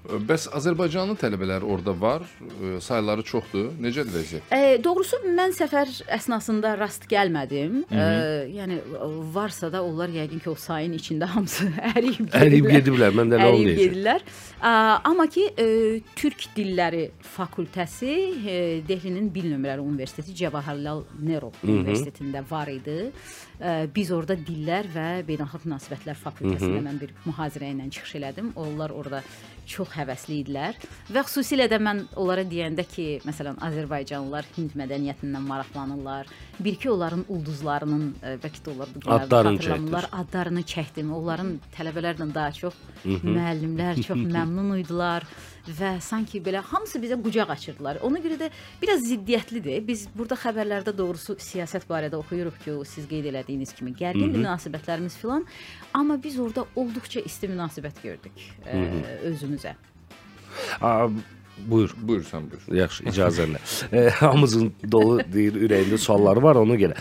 [0.00, 3.66] Bəs Azərbaycanlı tələbələr orada var, e, sayları çoxdur.
[3.84, 4.52] Necədir vəziyyət?
[4.56, 7.82] E, doğrusu mən səfər əsnasında rast gəlmədim.
[7.92, 8.06] E,
[8.56, 8.78] yəni
[9.34, 12.46] varsa da onlar yəqin ki, o sayın içində hamısı əriyib gediblər.
[12.46, 13.18] Əriyib gediblər.
[13.20, 14.24] Mən də elə onu Əriyib gediblər.
[14.60, 14.72] A,
[15.10, 15.68] amma ki, e,
[16.16, 17.04] Türk Dilləri
[17.36, 18.58] Fakültəsi e,
[18.88, 23.10] Dehlinin bir nömrəli universiteti Cəvaharlal Nehru Universitetində var idi.
[23.94, 28.52] Biz orada dillər və beynəlxalq münasibətlər fakültəsində mən bir mühazirə ilə çıxış elədim.
[28.56, 29.20] Onlar orada
[29.70, 30.78] çox həvəsli idilər
[31.12, 36.30] və xüsusilə də mən onlara deyəndə ki, məsələn, Azərbaycanlılar Hind mədəniyyətindən maraqlanırlar.
[36.58, 38.06] Bir ki, onların ulduzlarının
[38.42, 41.12] bəlkə də onlar bu Adlarını adlarını çəkdim.
[41.14, 45.26] Onların tələbələrlə daha çox müəllimlər çox məmnun idilər
[45.78, 48.00] və sanki belə hamısı bizə qucaq açırdılar.
[48.06, 48.50] Ona görə də
[48.82, 49.80] biraz ziddiyyətlidir.
[49.86, 55.46] Biz burada xəbərlərdə doğrusu siyasət barədə oxuyuruq ki, siz qeyd elədiyiniz kimi gərgin münasibətlərimiz filan,
[55.94, 58.80] amma biz orada olduqca isti münasibət gördük ə,
[59.32, 59.76] özümüzə.
[60.80, 61.08] Aa,
[61.68, 61.92] buyur.
[62.02, 62.62] Buyur sən buyur.
[62.80, 63.60] Yaxşı, icazənlə.
[63.92, 66.94] E, hamımızın dolu deyir ürəyində sualları var ona görə.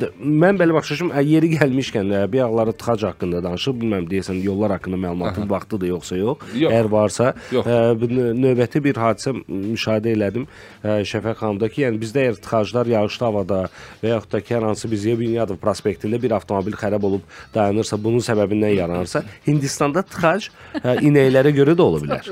[0.00, 4.40] D- mən belə başlaşım, ə, yeri gəlmişkən ə, bir ağları tıxac haqqında danışıb, bilməm deyəsən
[4.44, 6.44] yollar haqqında məlumatın vaxtıdır yoxsa yox.
[6.54, 6.72] Yox.
[6.72, 7.66] Əgər varsa, Yox.
[8.12, 10.46] nö- növbəti bir hadisə müşahidə elədim
[10.84, 13.62] ə, Şəfəq xanımda ki, yəni bizdə əgər tıxaclar yağışlı havada
[14.02, 18.20] və yaxud da ki, hər hansı bir Zebinyadov prospektində bir avtomobil xərab olub dayanırsa, bunun
[18.24, 20.50] səbəbindən yaranırsa, Hindistanda tıxac
[20.84, 22.26] ə, inəklərə görə də ola bilər.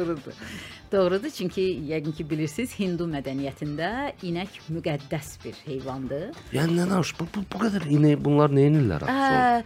[0.93, 1.31] Doğrudur.
[1.31, 3.89] Çünki yəqin ki bilirsiniz, Hindu mədəniyyətində
[4.23, 6.29] inək müqəddəs bir heyvandır.
[6.55, 9.41] Yəni nə danış, bu, bu, bu qədər inək bunlar nə edirlər axı?
[9.41, 9.65] Ə,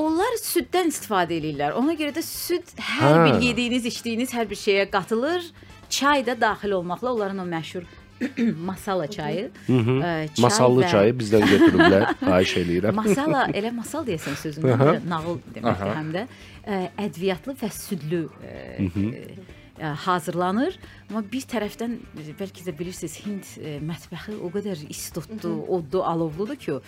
[0.00, 1.76] onlar süddən istifadə edirlər.
[1.76, 3.24] Ona görə də süd hər Hə.
[3.28, 5.52] bir yediyiniz, içdiyiniz hər bir şeyə qatılır.
[5.92, 7.84] Çay da daxil olmaqla onların o məşhur
[8.68, 9.50] masala çayı.
[9.68, 12.04] ə, çay Masallı və- çayı bizdən götürüblər.
[12.24, 12.94] Xahiş eləyirəm.
[12.96, 16.22] Masala elə masal deyəsən sözündə nağıl deməkdir həm də
[16.64, 16.78] ə,
[17.10, 18.54] ədviyyatlı və südlü ə,
[18.86, 20.78] ə, hazırlanır.
[21.10, 26.58] Amma bir tərəfdən e, bəlkə də bilirsiniz Hind ə, mətbəxi o qədər istotdu, oddu, alovludur
[26.60, 26.78] ki,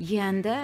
[0.00, 0.56] yeyəndə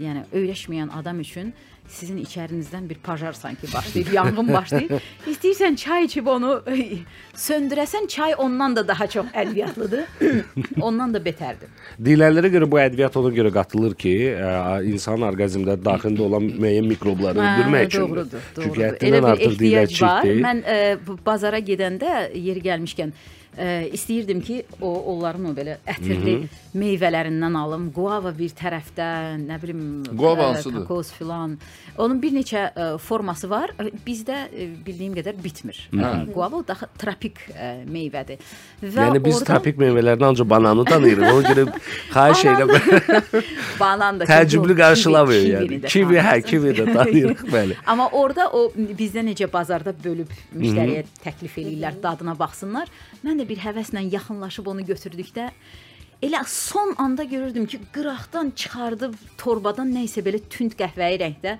[0.00, 1.52] yəni öyrəşməyən adam üçün
[1.88, 4.90] sizin içərinizdən bir pajar sanki başlayır, yanğın başlayır.
[5.30, 6.98] İstəyirsən çay içib onu ə,
[7.36, 10.04] söndürəsən, çay ondan da daha çox ədviyyatlıdır.
[10.80, 11.70] ondan da betərdir.
[12.00, 17.38] Deyilənlərə görə bu ədviyyat ona görə qatılır ki, ə, insanın orqanizmdə daxilində olan müəyyən mikrobları
[17.40, 18.06] Hə, öldürmək üçün.
[18.08, 18.84] Doğrudur, Çünki doğrudur.
[18.84, 20.22] həddindən Elə bir artıq ehtiyac var.
[20.22, 20.44] çiftdir.
[20.48, 20.62] Mən
[21.06, 23.12] bu bazara gedəndə yeri gəlmişkən
[23.58, 26.36] e, istəyirdim ki, o onların o belə ətirli
[26.76, 27.86] meyvələrindən alım.
[27.96, 29.06] Guava bir tərəfdə,
[29.40, 29.80] nə bilim,
[30.12, 30.62] Guava e?
[30.62, 31.56] Takoz filan.
[31.96, 33.72] Onun bir neçə e, forması var.
[33.80, 35.78] E, Bizdə e, bildiyim qədər bitmir.
[35.94, 38.42] E, Guava o daha tropik e, meyvədir.
[38.82, 41.32] Və Yəni biz oradan- tropik meyvələrdən ancaq bananı tanıyırıq.
[41.32, 41.66] Ona görə
[42.12, 43.42] xahiş edirəm.
[43.80, 45.66] banan da Təəccüblü yox, qarşılamıyor kivi- yəni.
[45.66, 47.76] kivini də Kivi, hə, kivi də tanıyırıq, bəli.
[47.86, 52.90] Amma orada o bizdə necə bazarda bölüb müştəriyə təklif eləyirlər, dadına baxsınlar.
[53.24, 55.50] Mən də bir həvəslə yaxınlaşıb onu götürdükdə
[56.22, 61.58] elə son anda görürdüm ki, qıraqdan çıxardıb torbadan nə isə belə tünd qəhvəyi rəngdə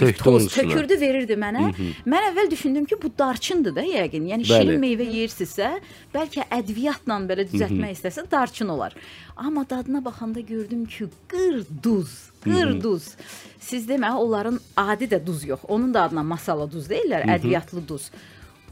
[0.00, 1.70] bir onun toz tökürdü, verirdi mənə.
[2.06, 4.28] Mən əvvəl düşündüm ki, bu darçındır da yəqin.
[4.32, 4.66] Yəni Bəli.
[4.66, 5.70] şirin meyvə yeyirsinizsə,
[6.14, 8.96] bəlkə ədviyyatla belə düzəltmək istəsə darçın olar.
[9.36, 12.12] Amma dadına baxanda gördüm ki, qır duz,
[12.44, 13.14] qır duz.
[13.60, 15.64] Siz demə, onların adi də duz yox.
[15.68, 18.10] Onun da adına masala duz deyirlər, ədviyyatlı duz.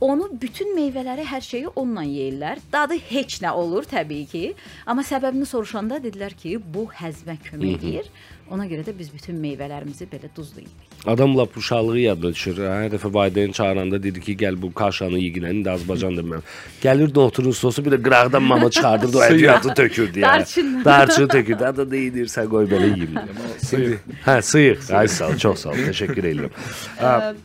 [0.04, 2.58] Onu bütün meyvələri, hər şeyi onunla yeyirlər.
[2.72, 4.42] Dadı heç nə olur təbii ki,
[4.84, 8.10] amma səbəbini soruşanda dedilər ki, bu həzmə kömək edir.
[8.52, 10.66] Ona görə də biz bütün meyvələrimizi belə duzlu
[11.04, 11.20] yeyirik.
[11.20, 12.58] Adam lap uşaqlığı yadına düşür.
[12.58, 16.42] Hər dəfə valideyn çağıranda dedi ki, gəl bu kaşanı yeyinən, indi Azərbaycan deməm.
[16.82, 20.28] Gəlirdi oturur sosu bir də qıraqdan mama çıxardırdı, o ədviyyatı tökürdü ya.
[20.28, 20.84] Darçın.
[20.84, 21.64] Darçın tökürdü.
[21.64, 23.18] Adı da yedirsən qoy belə yeyim.
[23.58, 23.98] Sıyıq.
[24.26, 24.90] Hə, sıyıq.
[24.94, 25.82] Ay sağ ol, çox sağ ol.
[25.90, 26.52] Təşəkkür edirəm.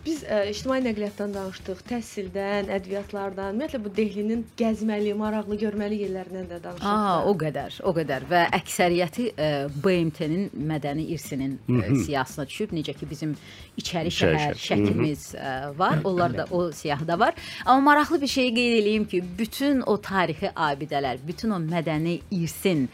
[0.05, 6.61] Biz ə, ictimai nəqliyyatdan danışdıq, təhsildən, ədviyyatlardan, ümumiyyətlə bu Dehlinin gəzməli, maraqlı, görməli yerlərindən də
[6.63, 6.87] danışdıq.
[6.87, 9.49] Aa, o qədər, o qədər və əksəriyyəti e,
[9.83, 13.35] BMT-nin mədəni irsinin e, siyahısına düşüb, necə ki bizim
[13.77, 17.33] içəri şəhər şəklimiz e, var, onlar da o siyahıda var.
[17.65, 22.89] Amma maraqlı bir şey qeyd eləyim ki, bütün o tarixi abidələr, bütün o mədəni irsin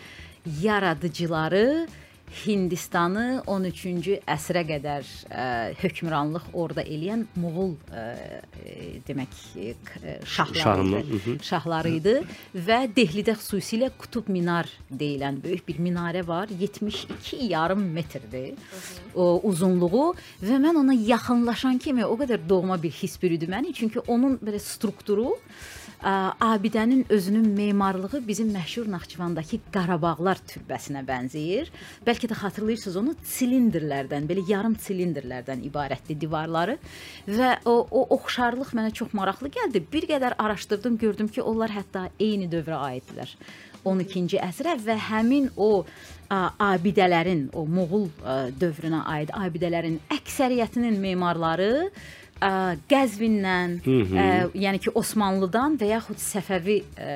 [0.62, 1.88] yaradıcıları
[2.36, 5.46] Hindistanı 13-cü əsrə qədər ə,
[5.80, 8.74] hökmranlıq orada eləyən Moğol ə, ə,
[9.08, 11.36] demək ə, şahları idi.
[11.46, 12.16] şahları idi
[12.68, 16.50] və Dehlidə xüsusilə Qutub Minar deyilən böyük bir minarə var.
[16.50, 18.54] 72,5 metrdir
[19.16, 20.08] o uzunluğu
[20.44, 24.60] və mən ona yaxınlaşan kimi o qədər doğma bir his bürüdü məni, çünki onun belə
[24.60, 25.36] strukturu
[26.06, 31.72] abidənin özünün memarlığı bizim məşhur Naxçıvandakı Qarabağlar türbəsinə bənzəyir.
[32.06, 36.78] Bəlkə də xatırlayırsınız onu silindrlərdən, belə yarım silindrlərdən ibarətdir divarları
[37.28, 39.82] və o, o oxşarlıq mənə çox maraqlı gəldi.
[39.94, 43.34] Bir qədər araşdırdım, gördüm ki, onlar hətta eyni dövrə aiddirlər.
[43.86, 46.38] 12-ci əsrə və həmin o ə,
[46.74, 51.90] abidələrin, o Moğol ə, dövrünə aid abidələrin əksəriyyətinin memarları
[52.40, 52.52] ə,
[52.92, 54.28] Qəzvindən, ə,
[54.66, 57.12] yəni ki Osmanlıdan və yaxud Səfəvi ə,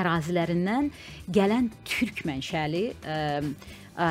[0.00, 0.90] ərazilərindən
[1.34, 3.20] gələn türk mənşəli ə,
[3.96, 4.10] ə,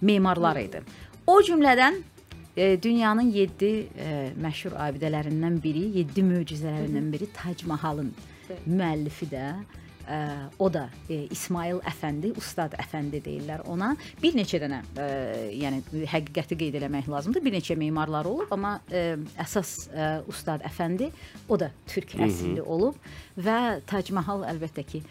[0.00, 0.82] memarlar idi.
[1.28, 2.00] O cümlədən
[2.56, 3.86] e, dünyanın 7 e,
[4.42, 8.14] məşhur abidələrindən biri, 7 möcüzələrindən biri Tac Mahalın
[8.66, 9.44] müəllifi də
[10.08, 10.18] ə,
[10.58, 13.92] o da e, İsmail Əfəndi, Ustad Əfəndi deyirlər ona.
[14.22, 15.08] Bir neçə dənə, ə,
[15.52, 17.44] yəni həqiqəti qeyd eləmək lazımdır.
[17.44, 19.04] Bir neçə memarlar olub, amma ə,
[19.44, 21.10] əsas ə, Ustad Əfəndi
[21.48, 22.98] o da türk əsilli olub
[23.38, 25.04] və Tac Mahal əlbəttə ki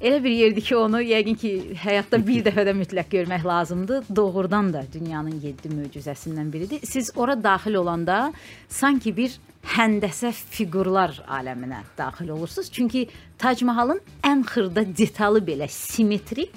[0.00, 4.06] Elə bir yerdir ki, onu yəqin ki, həyatda bir dəfə də mütləq görmək lazımdır.
[4.16, 6.80] Doğrudan da dünyanın 7 möcüzəsindən biridir.
[6.88, 8.32] Siz ora daxil olanda
[8.68, 9.36] sanki bir
[9.76, 12.72] həndəsə fiqurlar aləminə daxil olursunuz.
[12.72, 13.08] Çünki
[13.38, 16.56] Tac Mahalın ən xırda detalı belə simmetrik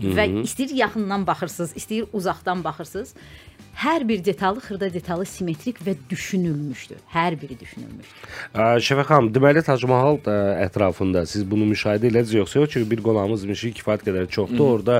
[0.00, 3.14] və istəyir yaxından baxırsınız, istəyir uzaqdan baxırsınız.
[3.78, 6.98] Hər bir detalı, xırda detalı simmetrik və düşünülmüşdür.
[7.12, 8.30] Hər biri düşünülmüşdür.
[8.50, 10.16] Ə, Şəfəq xanım, deməli Tac Mahal
[10.64, 12.72] ətrafında siz bunu müşahidə elədiniz yoxsa yox?
[12.72, 14.64] Çünki bir qonağımız mişi kifayət qədər çoxdur.
[14.80, 14.96] Orda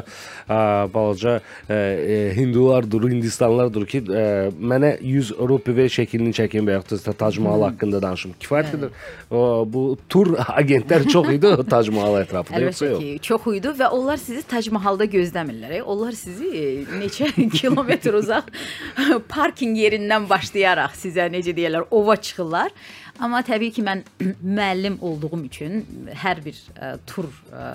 [0.46, 0.58] ə,
[0.94, 4.22] balaca ə, ə, hindular durur, hindistanlılar durur ki, ə,
[4.54, 8.36] mənə 100 rupiyə şəklini çəkin və yaxud da Tac Mahal haqqında danışım.
[8.46, 8.94] Kifayət qədər
[9.34, 13.02] o, bu tur agentlər çox idi Tac Mahal ətrafında yoxsa Əlbəttə yox?
[13.02, 15.80] ki, çox idi və onlar sizi Tac Mahalda gözləmirlər.
[15.80, 15.82] e.
[15.82, 16.64] Onlar sizi e,
[17.02, 18.54] neçə kilometr uzaq
[19.34, 22.74] parking yerindən başlayaraq sizə necə deyirlər, ova çıxırlar.
[23.18, 24.04] Amma təbii ki, mən
[24.58, 25.80] müəllim olduğum üçün
[26.24, 27.66] hər bir ə, tur ə,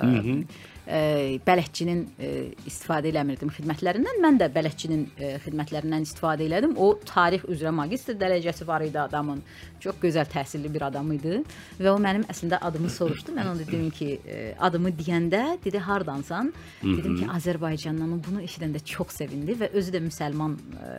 [0.87, 2.31] ə, bələdçinin ə,
[2.67, 4.21] istifadə eləmirdim xidmətlərindən.
[4.23, 6.75] Mən də bələdçinin ə, xidmətlərindən istifadə elədim.
[6.77, 9.43] O tarix üzrə magistr dərəcəsi var idi adamın.
[9.83, 11.41] Çox gözəl təhsilli bir adam idi
[11.79, 13.35] və o mənim əslində adımı soruşdu.
[13.35, 16.53] Mən ona dedim ki, ə, adımı deyəndə dedi hardansan?
[16.83, 18.17] Dedim ki, Azərbaycandan.
[18.23, 20.97] Bunu eşidəndə çox sevindi və özü də müsəlman ə,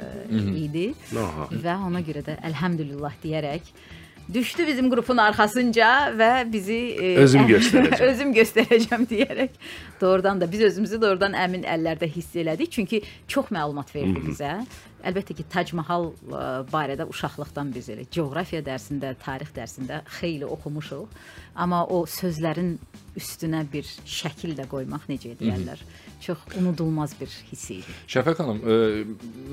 [0.64, 0.88] idi.
[1.64, 3.74] Və ona görə də əlhəmdülillah deyərək
[4.32, 8.04] düşdü bizim qrupun arxasınca və bizi e, Özüm göstərəcəm.
[8.08, 9.58] özüm göstərəcəm deyərək
[10.00, 12.70] doğrudan da biz özümüzü doğrudan əmin əllərdə hiss elədik.
[12.72, 14.54] Çünki çox məlumat verdi bizə.
[15.04, 21.24] Əlbəttə ki, Tac Mahal ə, barədə uşaqlıqdan biz elə coğrafiya dərsində, tarix dərsində xeyli oxumuşuq.
[21.54, 22.76] Amma o sözlərin
[23.14, 25.78] üstünə bir şəkil də qoymaq necə deyirlər,
[26.24, 27.94] çox unudulmaz bir hiss idi.
[28.10, 28.76] Şəfəq xanım, e,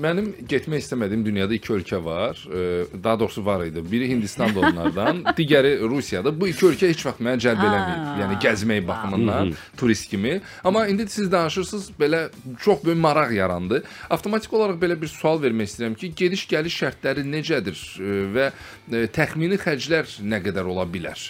[0.02, 2.40] mənim getmək istəmədiyim dünyada iki ölkə var.
[2.48, 3.84] E, daha doğrusu var idi.
[3.92, 6.34] Biri Hindistan da onlardan, digəri Rusiyadır.
[6.40, 8.08] Bu iki ölkə heç vaxt məni cəlb eləməyib.
[8.22, 10.40] Yəni gəzmək baxımından, turist kimi.
[10.64, 12.24] Amma indi siz danışırsınız, belə
[12.60, 13.82] çox böyük maraq yarandı.
[14.10, 19.58] Avtomatik olaraq belə bir sual vermək istəyirəm ki, gediş-gəliş şərtləri necədir e, və e, təxmini
[19.62, 21.20] xərclər nə qədər ola bilər?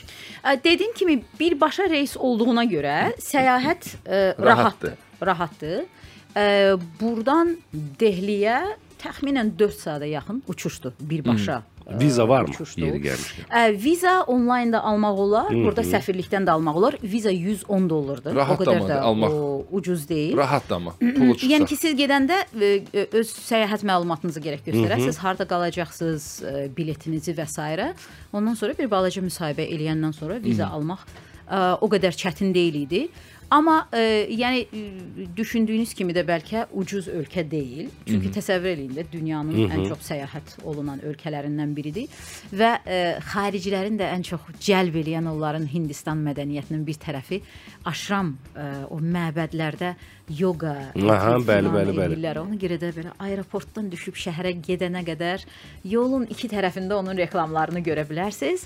[0.42, 3.92] Ə, Dediyim kimi birbaşa reys olduğuna görə səyahət
[4.38, 4.96] Rahatdır.
[5.22, 5.84] rahatdır.
[7.00, 7.56] Burdan
[8.00, 8.60] Dehliyə
[9.02, 11.58] təxminən 4 saata yaxın uçuşdur birbaşa.
[11.60, 12.54] ə, Viza varmı?
[12.54, 12.82] uçuşdur.
[12.86, 13.48] Yeri gəlmişkən.
[13.48, 16.96] Ə, viza onlayn da almaq olar, burada səfirlikdən də almaq olar.
[17.02, 18.36] Viza 110 dollardır.
[18.36, 19.32] Rahat o qədər da də almaq.
[19.32, 20.36] o ucuz deyil.
[20.36, 21.50] Rahatdır amma pulu çıxsa.
[21.54, 27.34] Yəni ki siz gedəndə e, e, öz səyahət məlumatınızı gərək göstərəsiniz, harda qalacaqsınız, e, biletinizi
[27.36, 27.92] və s.
[28.32, 33.06] Ondan sonra bir balaca müsahibə eləyəndən sonra viza almaq e, o qədər çətin deyil idi.
[33.52, 34.62] Amma e, yəni
[35.36, 37.90] düşündüyünüz kimi də bəlkə ucuz ölkə deyil.
[38.08, 42.22] Çünki təsəvvür eləyin də dünyanın ən çox səyahət olunan ölkələrindən biridir
[42.56, 47.42] və e, xaricilərin də ən çox cəlb eləyən onların Hindistan mədəniyyətinin bir tərəfi
[47.92, 49.92] aşram e, o məbədlərdə
[50.32, 52.14] yoga, Aha, bəli, bəli, bəli.
[52.14, 52.40] edirlər.
[52.40, 55.44] Ona görə də belə aeroportdan düşüb şəhərə gedənə qədər
[55.92, 58.64] yolun iki tərəfində onun reklamlarını görə bilərsiniz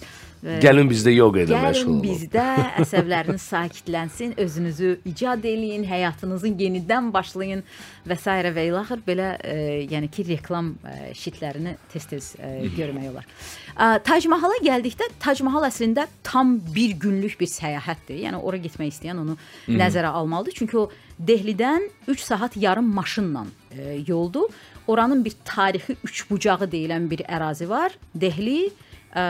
[0.63, 2.03] Gəlin bizdə yoga ilə məşğul Gəlin olun.
[2.05, 2.45] bizdə
[2.83, 7.65] əsəbləriniz sakitlənsin, özünüzü icad eləyin, həyatınızı yenidən başlayın
[8.07, 8.37] və s.
[8.55, 9.57] və ilaxır belə e,
[9.91, 13.27] yəni ki, reklam e, şitlərini tez-tez e, görmək olar.
[13.75, 18.23] E, Tac Mahala gəldikdə Tac Mahal əslində tam bir günlük bir səyahətdir.
[18.29, 20.61] Yəni ora getmək istəyən onu nəzərə almalıdır.
[20.63, 24.51] Çünki o Dehlidən 3 saat yarım maşınla e, yoldur.
[24.87, 27.97] Oranın bir tarixi üçbucağı deyilən bir ərazi var.
[28.15, 28.71] Dehli
[29.17, 29.25] ə,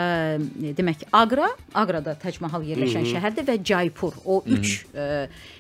[0.77, 4.16] demək Agra, Agrada Tac Mahal yerləşən şəhərdir və Jaipur.
[4.25, 5.07] O 3 ə,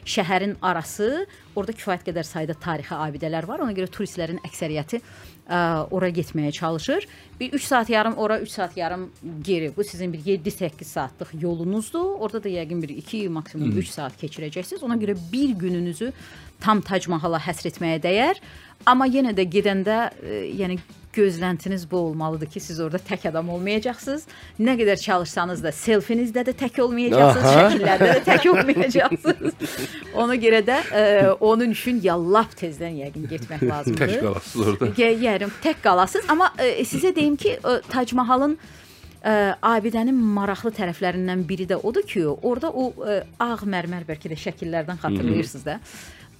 [0.06, 3.62] şəhərin arası, orada kifayət qədər sayda tarixi abidələr var.
[3.64, 5.60] Ona görə turistlərin əksəriyyəti ə,
[5.94, 7.06] ora getməyə çalışır.
[7.40, 9.08] Bir 3 saat yarım ora, 3 saat yarım
[9.46, 9.70] geri.
[9.76, 12.18] Bu sizin bir 7-8 saatlıq yolunuzdur.
[12.18, 14.84] Orada da yəqin bir 2 maksimum 3 saat keçirəcəksiniz.
[14.84, 16.12] Ona görə bir gününüzü
[16.60, 18.40] tam Tac Mahala həsr etməyə dəyər.
[18.86, 20.80] Amma yenə də gedəndə ə, yəni
[21.16, 24.26] gözləntiniz bu olmalıdır ki, siz orada tək adam olmayacaqsınız.
[24.60, 27.66] Nə qədər çalışsanız da selfinizdə də tək olmayacaqsınız, Aha.
[27.66, 29.76] şəkillərdə də tək olmayacaqsınız.
[30.22, 31.04] Ona görə də ə,
[31.40, 34.16] onun üçün ya lap tezdən yəqin getmək lazımdır.
[34.16, 34.90] Tək qalasınız orada.
[35.02, 41.46] Yəni tək qalasınız, amma ə, sizə deyim ki, ə, Tac Mahalın ə, abidənin maraqlı tərəflərindən
[41.48, 45.80] biri də odur ki, orada o ə, ağ mərmər bəlkə də şəkillərdən xatırlayırsınız da.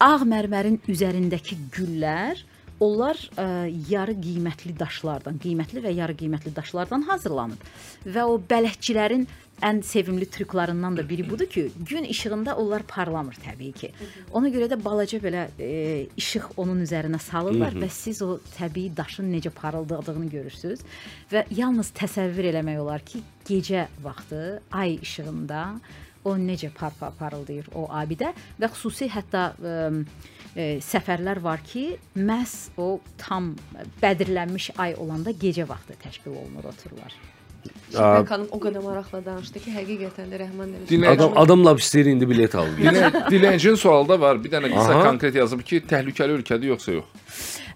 [0.05, 2.43] Ağ mərmərin üzərindəki güllər
[2.81, 3.47] Onlar ə,
[3.89, 7.63] yarı qiymətli daşlardan, qiymətli və yarı qiymətli daşlardan hazırlanıb.
[8.05, 9.25] Və o bələdçilərin
[9.65, 13.93] ən sevimli trüklarından da biri budur ki, gün işığında onlar parlamır təbii ki.
[14.33, 19.33] Ona görə də balaca belə e, işıq onun üzərinə salırlar və siz o təbii daşın
[19.33, 20.85] necə parıldadığını görürsüz
[21.33, 25.65] və yalnız təsəvvür eləmək olar ki, gecə vaxtı ay işığında
[26.25, 29.77] o necə par-par parıldayır o abidə və xüsusi hətta ə,
[30.57, 33.53] e, səfərlər var ki, məhz o tam
[34.03, 37.15] bədirlənmiş ay olanda gecə vaxtı təşkil olunur otururlar.
[37.91, 40.75] Şəfəq xanım o qədər maraqla danışdı ki, həqiqətən də Rəhman.
[40.91, 42.69] Dinləyici- Adam adam lap istəyir indi bilet al.
[42.79, 44.39] Dinlə, dinləyicinin sualı da var.
[44.45, 47.26] Bir dənə qısa konkret yazıb ki, təhlükəli ölkədir yoxsa yox?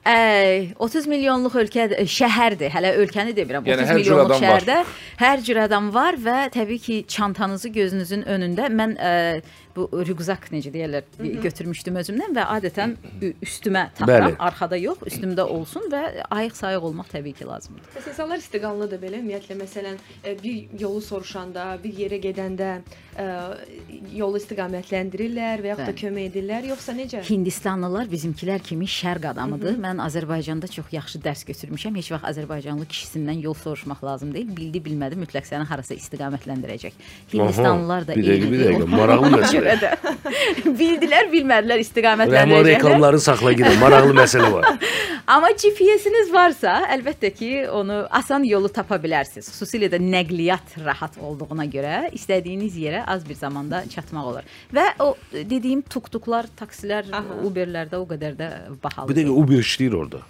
[0.01, 2.73] Ə, 30 milyonluq ölkə ə, şəhərdir.
[2.73, 3.67] Hələ ölkəni demirəm.
[3.69, 4.63] 30 Yəni hər cür milyonluq adam var.
[4.65, 4.79] şəhərdə
[5.21, 9.11] hər cür adam var və təbii ki, çantanızı gözünüzün önündə mən ə,
[9.77, 11.05] bu rüqzak necə deyirlər,
[11.45, 12.97] götürmüşdüm özümdən və adətən
[13.45, 16.01] üstümə taxıram, arxada yox, üstümdə olsun və
[16.35, 17.93] ayıq-sayıq olmaq təbii ki, lazımdır.
[17.95, 20.01] Bəs insanlar istiqamlıdır belə ümumiyyətlə məsələn
[20.43, 22.73] bir yolu soruşanda, bir yerə gedəndə
[23.15, 23.29] ə,
[24.17, 27.23] yolu istiqamətləndirirlər və yaxud da kömək edirlər, yoxsa necə?
[27.31, 29.77] Hindistanlılar bizimkilər kimi şərq adamıdır.
[29.83, 31.97] Mən Azərbaycanda çox yaxşı dərs götürmüşəm.
[31.99, 34.51] Heç vaxt Azərbaycanlı kişisindən yol soruşmaq lazım deyil.
[34.57, 36.93] Bildi, bilmədi, mütləq səni harasa istiqamətləndirəcək.
[37.33, 38.67] Hindistanlılar da dəqiqə, bir eynidir.
[38.71, 38.89] dəqiqə.
[38.95, 39.77] Maraqlı məsələ.
[39.83, 39.93] də
[40.81, 42.69] bildilər, bilmədilər istiqamətləndirəcəklər.
[42.75, 43.79] reklamları saxla gedin.
[43.83, 44.69] Maraqlı məsələ var.
[45.31, 49.47] Amma GPS-iniz varsa, əlbəttə ki, onu asan yolu tapa bilərsiniz.
[49.53, 54.49] Xüsusilə də nəqliyyat rahat olduğuna görə istədiyiniz yerə az bir zamanda çatmaq olar.
[54.75, 57.39] Və o dediyim tuk-tuklar, taksilər, Aha.
[57.47, 58.49] Uberlərdə o qədər də
[58.83, 59.13] bahalı.
[59.13, 60.21] Bir dəqiqə Uber işləyir orada.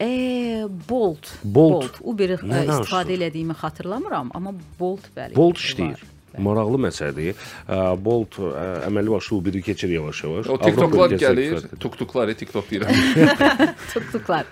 [0.00, 1.28] E, Bolt.
[1.44, 1.98] Bolt.
[2.00, 2.72] Uber Nə danışdın?
[2.82, 5.34] istifadə elədiyimi xatırlamıram, amma Bolt bəli.
[5.36, 5.66] Bolt var.
[5.68, 6.06] işləyir.
[6.38, 7.34] Maraqlı məsələdir.
[7.66, 8.50] Ə, Bolt ə,
[8.86, 10.46] əməli başlı Uberi keçir yavaş-yavaş.
[10.54, 13.00] O TikToklar gəlir, tuktuklar, TikTok deyirəm.
[13.92, 14.46] Tuk-tuklar.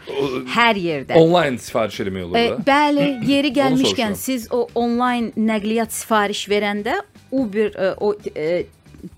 [0.57, 1.15] Hər yerdə.
[1.23, 2.57] Onlayn sifariş eləmək olur E, da.
[2.67, 6.99] bəli, yeri gəlmişkən siz o onlayn nəqliyyat sifariş verəndə
[7.31, 8.65] Uber e, o e,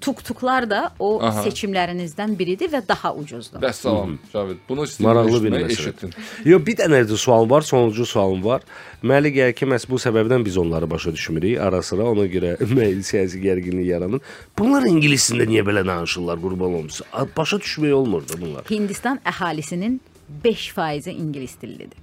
[0.01, 1.43] tuk-tuklar da o Aha.
[1.45, 3.61] seçimlərinizdən biridir və daha ucuzdur.
[3.63, 4.59] Bəs salam, Cavid.
[4.69, 5.73] Bunu Maraqlı bir istəyirəm, məsələ.
[5.73, 6.15] eşitdin.
[6.45, 8.67] Yox, bir dənə də sual var, sonuncu sualım var.
[9.03, 11.59] Mənə gəlir ki, məhz bu səbəbdən biz onları başa düşmürük.
[11.61, 14.21] Ara-sıra ona görə müəyyən siyasi gərginlik yaranır.
[14.59, 17.01] Bunlar ingilis dilində niyə belə danışırlar, qurban olmuş?
[17.37, 18.65] Başa düşmək olmurdu bunlar.
[18.71, 20.01] Hindistan əhalisinin
[20.45, 21.99] 5%-i ingilis dillidir.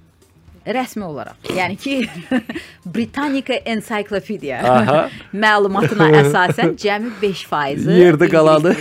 [0.68, 1.48] Rəsmi olaraq.
[1.56, 1.94] Yəni ki,
[2.94, 4.60] Britannica Encyclopedia
[5.44, 8.74] məlumatına əsasən cəmi 5%-i Yerdə qalanı.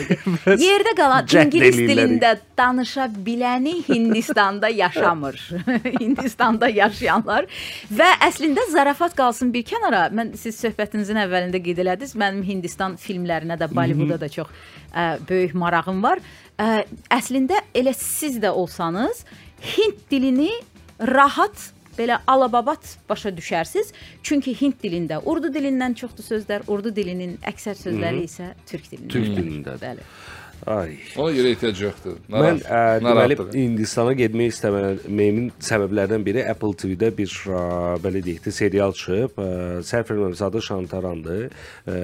[0.59, 5.39] Yerdə qalan ingilis dilində danışa biləni Hindistanda yaşamır.
[5.99, 7.47] Hindistanda yaşayanlar
[7.93, 10.07] və əslində zarafat qalsın bir kənara.
[10.11, 12.17] Mən siz söhbətinizin əvvəlində qeyd elədiniz.
[12.19, 14.51] Mənim Hindistan filmlərinə də Bollivooda da çox
[14.91, 16.23] ə, böyük marağım var.
[16.57, 19.23] Ə, əslində elə siz də olsanız
[19.57, 20.51] Hind dilini
[21.01, 23.93] rahat belə alababat başa düşərsiz.
[24.23, 29.13] Çünki Hind dilində Urdu dilindən çoxdur sözlər, Urdu dilinin əksər sözləri isə türk dilindən.
[29.13, 29.81] Türk dilindədir.
[29.87, 30.11] Bəli.
[30.65, 30.97] Ay.
[31.15, 32.15] Ona görə ehtiyac yoxdur.
[32.33, 33.53] Mən ə, deməli narahatlıq.
[33.55, 37.61] Hindistana getmək istəməyimin səbəblərdən biri Apple TV-də bir ə,
[38.03, 39.37] belə deyək də serial çıxıb.
[39.37, 39.47] Ə,
[39.87, 41.43] Səhv etmirəmsə adı Şantarandır.
[41.87, 41.97] Ə,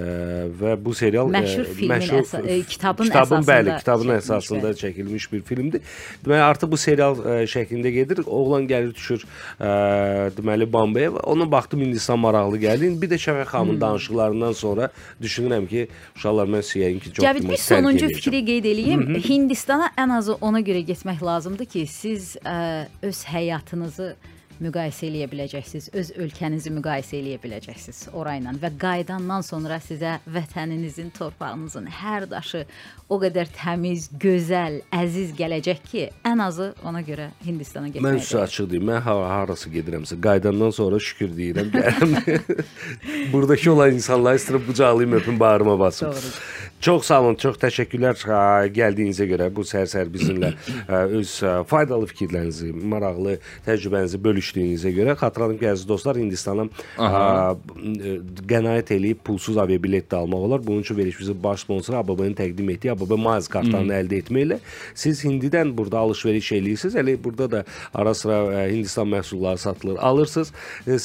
[0.61, 4.69] və bu serial ə, Məşhur filmin əsa- ə, kitabın kitabın bəli, əsasında kitabın çəkilmiş, əsasında
[4.69, 4.81] bəli.
[4.83, 5.81] çəkilmiş bir filmdir.
[6.25, 8.23] Deməli artıq bu serial ə, şəklində gedir.
[8.27, 9.25] Oğlan gəlir düşür
[9.59, 9.73] ə,
[10.37, 12.93] deməli Bombeyə və ona baxdım Hindistan maraqlı gəldi.
[13.01, 14.89] Bir də Şəfəq xanımın danışıqlarından sonra
[15.21, 18.42] düşünürəm ki, uşaqlar mən sizə yəqin ki, çox Cəvid bir sonuncu eləyəcəm.
[18.43, 19.23] Fikri qeyd eləyim.
[19.23, 24.15] Hindistana ən azı ona görə getmək lazımdır ki, siz ə, öz həyatınızı
[24.63, 31.89] müqayisə eləyə biləcəksiniz, öz ölkənizi müqayisə eləyə biləcəksiniz orayla və qayıdandan sonra sizə vətəninizin, torpağınızın
[31.89, 32.61] hər daşı
[33.09, 38.21] o qədər təmiz, gözəl, əziz gələcək ki, ən azı ona görə Hindistana Mən getməyə.
[38.21, 42.13] sizə açıq deyim, mən ha harasa gedirəmsə, qayıdandan sonra şükür deyirəm, gəlirəm.
[43.33, 46.11] Buradakı olan insanları istəyirəm qucaqlayım, öpüm, bağrıma basım.
[46.11, 46.39] Doğrudur.
[46.83, 48.17] Çox sağ olun, çox təşəkkürlər
[48.75, 55.61] gəldiyinizə görə bu səhər-səhər bizimlə ə, öz ə, faydalı fikirlərinizi, maraqlı təcrübənizi bölüşdüyünüzə görə xatırladım
[55.61, 56.65] ki, əziz dostlar, Hindistana
[56.99, 57.53] ə,
[58.51, 60.65] qənaət eləyib pulsuz aviabilet də almaq olar.
[60.65, 64.59] Bunun üçün verişimizin baş sponsoru ABB-nin təqdim etdiyi ABB Miles kartlarını əldə etməklə
[64.91, 66.99] siz Hindidən burada alış-veriş eləyirsiniz.
[66.99, 67.63] Elə burada da
[67.93, 70.01] ara-sıra Hindistan məhsulları satılır.
[70.03, 70.51] Alırsınız,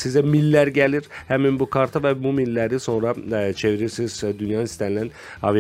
[0.03, 3.15] sizə millər gəlir həmin bu karta və bu milləri sonra
[3.55, 5.15] çevirirsiniz dünyanın istənilən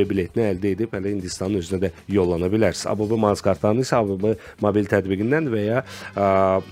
[0.09, 2.89] aviabiletini əldə edib hələ Hindistanın özünə də yollana bilərsiniz.
[2.93, 4.25] ABB Miles kartlarını isə ABB
[4.65, 5.83] mobil tətbiqindən və ya
[6.17, 6.63] ə,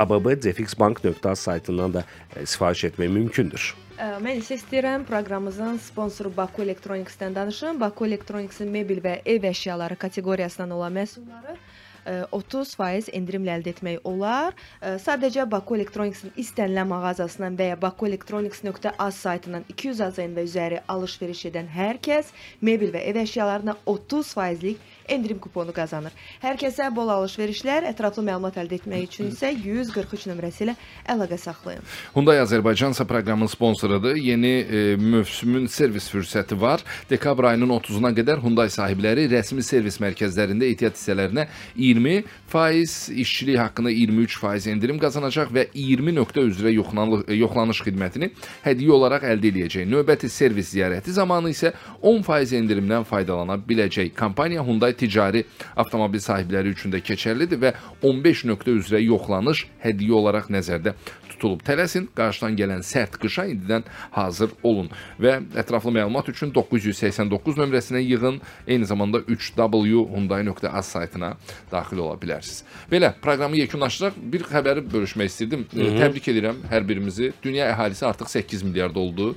[0.00, 3.70] abb.zfxbank.az saytından da ə, sifariş etmək mümkündür.
[3.96, 7.80] Ə, Mən isə istəyirəm proqramımızın sponsoru Baku Electronics-dən danışım.
[7.80, 11.58] Baku Electronics-in mebel və ev əşyaları kateqoriyasından olan məhsulları
[12.10, 14.56] 30% endirimlə əldə etmək olar.
[14.80, 21.70] Sadəcə Baku Electronics-in istənilən mağazasından və ya bakuelectronics.az saytından 200 AZN və üzəri alış-veriş edən
[21.74, 26.14] hər kəs mebel və ev əşyalarına 30%lik endirim kuponu qazanır.
[26.42, 30.76] Hər kəsə bol alış-verişlər, ətraflı məlumat əldə etmək üçün isə 143 nömrəsi ilə
[31.10, 31.86] əlaqə saxlayın.
[32.14, 34.18] Hyundai Azərbaycan isə proqramın sponsorudur.
[34.20, 36.84] Yeni e, mövsümün servis fürsəti var.
[37.10, 41.46] Dekabr ayının 30-una qədər Hyundai sahibləri rəsmi servis mərkəzlərində ehtiyat hissələrinə
[41.76, 48.30] 20 faiz, işçilik haqqında 23 faiz endirim qazanacaq və 20 nöqtə üzrə yoxlanılış, yoxlanış xidmətini
[48.64, 49.88] hədiyyə olaraq əldə edəcək.
[49.90, 54.12] Növbəti servis ziyarəti zamanı isə 10 faiz endirimdən faydalana biləcək.
[54.18, 55.44] Kompaniya Hyundai ticari
[55.76, 57.74] avtomobil sahibləri üçün də keçərlidir və
[58.06, 60.94] 15 nöqtə üzrə yoxlanış hədiyyə olaraq nəzərdə
[61.30, 61.62] tutulub.
[61.64, 64.90] Tələsin, qarşıdan gələn sərt qışa indidən hazır olun
[65.22, 71.34] və ətraflı məlumat üçün 989 nömrəsinə yığın, eyni zamanda 3w.hyundai.az saytına
[71.72, 72.62] daxil ola bilərsiniz.
[72.92, 74.18] Belə, proqramı yekunlaşdıraq.
[74.32, 75.64] Bir xəbəri bölüşmək istirdim.
[75.72, 77.32] E, Təbrik edirəm hər birimizi.
[77.42, 79.32] Dünya əhalisi artıq 8 milyard oldu.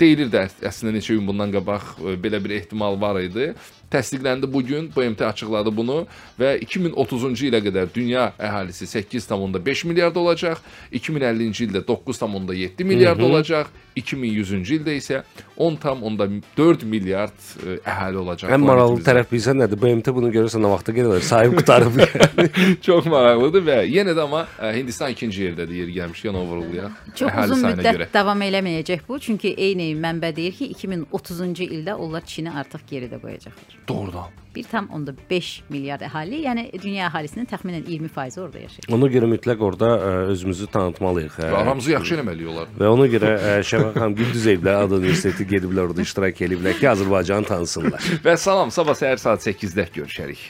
[0.00, 3.52] Deyilirdi əs- əslində neçə gün bundan qabaq belə bir ehtimal var idi.
[3.94, 4.90] Təsdiqləndi bu gün.
[4.96, 6.00] BMT açıqladı bunu
[6.40, 10.58] və 2030-cu ilə qədər dünya əhalisi 8,5 milyard olacaq.
[10.92, 13.70] 2050-ci ildə 9,7 milyard olacaq.
[13.94, 15.20] 2100-cü ildə isə
[15.56, 18.50] 10,4 milyard e, əhali olacaq.
[18.50, 19.78] Ən maraqlı tərəf bilsən nədir?
[19.78, 21.22] BMT bunu görürsə nə vaxta gedir?
[21.22, 22.00] Sahib qutarıb.
[22.86, 26.98] Çox maraqlıdır və yenə də amma ə, Hindistan ikinci yerdədir yeri gəlmişkən onu vurğulayaq.
[27.14, 28.08] Çox Əhali uzun müddət görə.
[28.14, 33.78] davam eləməyəcək bu, çünki eyni mənbə deyir ki, 2030-cu ildə onlar Çini artıq geridə qoyacaqlar.
[33.88, 34.32] Doğrudan.
[34.54, 38.86] 1,5 milyard əhali, yəni dünya əhalisinin təxminən 20% orada yaşayır.
[38.94, 41.38] Ona görə mütləq orada ə, özümüzü tanıtmalıyıq.
[41.42, 42.70] Ə, Və aramızı yaxşı eləməli olar.
[42.78, 47.50] Və ona görə ə, Şəfaq xanım Gündüzevlər Ad Universiteti gediblər orada iştirak ediblər ki, Azərbaycanı
[47.50, 48.10] tanısınlar.
[48.26, 50.46] Və salam, sabah səhər saat 8-də görüşərik.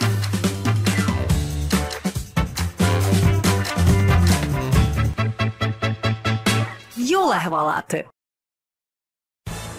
[7.08, 8.04] Yol əhvalatı.